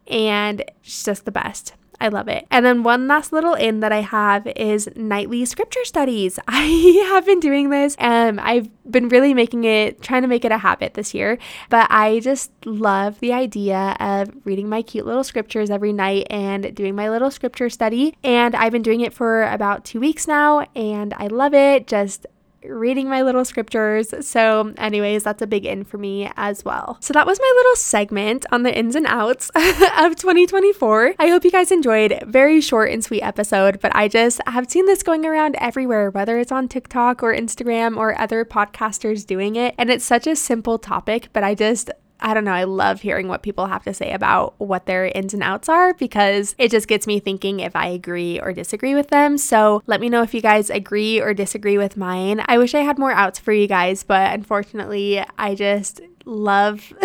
and 0.08 0.60
it's 0.60 1.04
just 1.04 1.24
the 1.24 1.32
best. 1.32 1.74
I 2.00 2.08
love 2.08 2.28
it. 2.28 2.46
And 2.50 2.66
then 2.66 2.82
one 2.82 3.06
last 3.06 3.32
little 3.32 3.54
in 3.54 3.80
that 3.80 3.92
I 3.92 4.00
have 4.00 4.46
is 4.48 4.88
nightly 4.96 5.44
scripture 5.44 5.84
studies. 5.84 6.38
I 6.48 7.06
have 7.08 7.24
been 7.24 7.40
doing 7.40 7.70
this 7.70 7.96
and 7.98 8.40
I've 8.40 8.68
been 8.90 9.08
really 9.08 9.32
making 9.32 9.64
it, 9.64 10.02
trying 10.02 10.22
to 10.22 10.28
make 10.28 10.44
it 10.44 10.52
a 10.52 10.58
habit 10.58 10.94
this 10.94 11.14
year. 11.14 11.38
But 11.70 11.86
I 11.90 12.20
just 12.20 12.50
love 12.66 13.20
the 13.20 13.32
idea 13.32 13.96
of 14.00 14.30
reading 14.44 14.68
my 14.68 14.82
cute 14.82 15.06
little 15.06 15.24
scriptures 15.24 15.70
every 15.70 15.92
night 15.92 16.26
and 16.30 16.74
doing 16.74 16.94
my 16.94 17.08
little 17.08 17.30
scripture 17.30 17.70
study. 17.70 18.14
And 18.22 18.54
I've 18.54 18.72
been 18.72 18.82
doing 18.82 19.00
it 19.00 19.14
for 19.14 19.44
about 19.44 19.84
two 19.84 20.00
weeks 20.00 20.26
now 20.26 20.66
and 20.74 21.14
I 21.14 21.28
love 21.28 21.54
it. 21.54 21.86
Just 21.86 22.26
reading 22.68 23.08
my 23.08 23.22
little 23.22 23.44
scriptures. 23.44 24.14
So, 24.26 24.72
anyways, 24.78 25.22
that's 25.22 25.42
a 25.42 25.46
big 25.46 25.66
in 25.66 25.84
for 25.84 25.98
me 25.98 26.30
as 26.36 26.64
well. 26.64 26.98
So, 27.00 27.12
that 27.12 27.26
was 27.26 27.38
my 27.40 27.52
little 27.56 27.76
segment 27.76 28.46
on 28.52 28.62
the 28.62 28.76
ins 28.76 28.94
and 28.94 29.06
outs 29.06 29.50
of 29.54 30.16
2024. 30.16 31.14
I 31.18 31.28
hope 31.28 31.44
you 31.44 31.50
guys 31.50 31.70
enjoyed. 31.70 32.22
Very 32.26 32.60
short 32.60 32.90
and 32.90 33.04
sweet 33.04 33.22
episode, 33.22 33.80
but 33.80 33.94
I 33.94 34.08
just 34.08 34.40
have 34.46 34.70
seen 34.70 34.86
this 34.86 35.02
going 35.02 35.26
around 35.26 35.56
everywhere, 35.58 36.10
whether 36.10 36.38
it's 36.38 36.52
on 36.52 36.68
TikTok 36.68 37.22
or 37.22 37.34
Instagram 37.34 37.96
or 37.96 38.18
other 38.20 38.44
podcasters 38.44 39.26
doing 39.26 39.56
it. 39.56 39.74
And 39.78 39.90
it's 39.90 40.04
such 40.04 40.26
a 40.26 40.36
simple 40.36 40.78
topic, 40.78 41.28
but 41.32 41.44
I 41.44 41.54
just 41.54 41.90
I 42.20 42.32
don't 42.34 42.44
know, 42.44 42.52
I 42.52 42.64
love 42.64 43.00
hearing 43.00 43.28
what 43.28 43.42
people 43.42 43.66
have 43.66 43.84
to 43.84 43.94
say 43.94 44.12
about 44.12 44.54
what 44.58 44.86
their 44.86 45.06
ins 45.06 45.34
and 45.34 45.42
outs 45.42 45.68
are 45.68 45.94
because 45.94 46.54
it 46.58 46.70
just 46.70 46.88
gets 46.88 47.06
me 47.06 47.18
thinking 47.20 47.60
if 47.60 47.76
I 47.76 47.88
agree 47.88 48.40
or 48.40 48.52
disagree 48.52 48.94
with 48.94 49.08
them. 49.08 49.36
So 49.36 49.82
let 49.86 50.00
me 50.00 50.08
know 50.08 50.22
if 50.22 50.32
you 50.32 50.40
guys 50.40 50.70
agree 50.70 51.20
or 51.20 51.34
disagree 51.34 51.76
with 51.78 51.96
mine. 51.96 52.42
I 52.46 52.58
wish 52.58 52.74
I 52.74 52.80
had 52.80 52.98
more 52.98 53.12
outs 53.12 53.38
for 53.38 53.52
you 53.52 53.66
guys, 53.66 54.02
but 54.02 54.32
unfortunately, 54.32 55.22
I 55.38 55.54
just 55.54 56.00
love. 56.24 56.92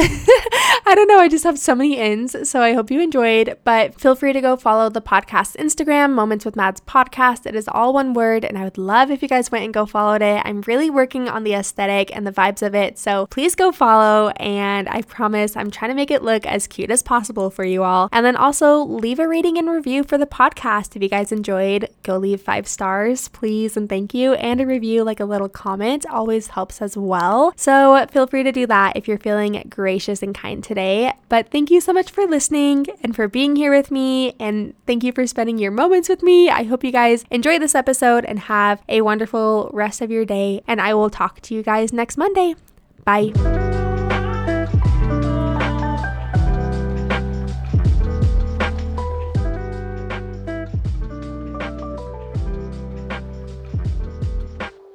I 0.89 0.95
don't 0.95 1.07
know. 1.07 1.19
I 1.19 1.27
just 1.27 1.43
have 1.43 1.59
so 1.59 1.75
many 1.75 1.97
ins. 1.97 2.49
So 2.49 2.63
I 2.63 2.73
hope 2.73 2.89
you 2.89 2.99
enjoyed. 2.99 3.55
But 3.63 4.01
feel 4.01 4.15
free 4.15 4.33
to 4.33 4.41
go 4.41 4.55
follow 4.55 4.89
the 4.89 5.03
podcast 5.03 5.55
Instagram, 5.57 6.13
Moments 6.13 6.45
with 6.45 6.55
Mads 6.55 6.81
podcast. 6.81 7.45
It 7.45 7.53
is 7.53 7.67
all 7.67 7.93
one 7.93 8.15
word. 8.15 8.43
And 8.43 8.57
I 8.57 8.63
would 8.63 8.79
love 8.79 9.11
if 9.11 9.21
you 9.21 9.27
guys 9.27 9.51
went 9.51 9.65
and 9.65 9.71
go 9.71 9.85
followed 9.85 10.23
it. 10.23 10.41
I'm 10.43 10.61
really 10.61 10.89
working 10.89 11.29
on 11.29 11.43
the 11.43 11.53
aesthetic 11.53 12.15
and 12.15 12.25
the 12.25 12.31
vibes 12.31 12.65
of 12.65 12.73
it. 12.73 12.97
So 12.97 13.27
please 13.27 13.53
go 13.53 13.71
follow. 13.71 14.29
And 14.37 14.89
I 14.89 15.03
promise 15.03 15.55
I'm 15.55 15.69
trying 15.69 15.91
to 15.91 15.95
make 15.95 16.09
it 16.09 16.23
look 16.23 16.43
as 16.47 16.65
cute 16.65 16.89
as 16.89 17.03
possible 17.03 17.51
for 17.51 17.63
you 17.63 17.83
all. 17.83 18.09
And 18.11 18.25
then 18.25 18.35
also 18.35 18.79
leave 18.79 19.19
a 19.19 19.27
rating 19.27 19.59
and 19.59 19.69
review 19.69 20.03
for 20.03 20.17
the 20.17 20.25
podcast. 20.25 20.95
If 20.95 21.03
you 21.03 21.09
guys 21.09 21.31
enjoyed, 21.31 21.87
go 22.01 22.17
leave 22.17 22.41
five 22.41 22.67
stars, 22.67 23.27
please. 23.27 23.77
And 23.77 23.87
thank 23.87 24.15
you. 24.15 24.33
And 24.33 24.59
a 24.59 24.65
review, 24.65 25.03
like 25.03 25.19
a 25.19 25.25
little 25.25 25.49
comment, 25.49 26.07
always 26.07 26.47
helps 26.47 26.81
as 26.81 26.97
well. 26.97 27.53
So 27.57 28.07
feel 28.07 28.25
free 28.25 28.41
to 28.41 28.51
do 28.51 28.65
that 28.65 28.97
if 28.97 29.07
you're 29.07 29.19
feeling 29.19 29.63
gracious 29.69 30.23
and 30.23 30.33
kind 30.33 30.63
today. 30.79 31.13
But 31.27 31.51
thank 31.51 31.69
you 31.69 31.81
so 31.81 31.93
much 31.93 32.09
for 32.09 32.25
listening 32.25 32.87
and 33.03 33.15
for 33.15 33.27
being 33.27 33.55
here 33.55 33.75
with 33.75 33.91
me. 33.91 34.35
And 34.39 34.73
thank 34.87 35.03
you 35.03 35.11
for 35.11 35.27
spending 35.27 35.57
your 35.57 35.71
moments 35.71 36.09
with 36.09 36.23
me. 36.23 36.49
I 36.49 36.63
hope 36.63 36.83
you 36.83 36.91
guys 36.91 37.25
enjoy 37.29 37.59
this 37.59 37.75
episode 37.75 38.25
and 38.25 38.39
have 38.39 38.81
a 38.87 39.01
wonderful 39.01 39.69
rest 39.73 40.01
of 40.01 40.09
your 40.09 40.25
day. 40.25 40.63
And 40.67 40.79
I 40.81 40.93
will 40.93 41.09
talk 41.09 41.41
to 41.41 41.53
you 41.53 41.63
guys 41.63 41.91
next 41.91 42.17
Monday. 42.17 42.55
Bye. 43.03 43.88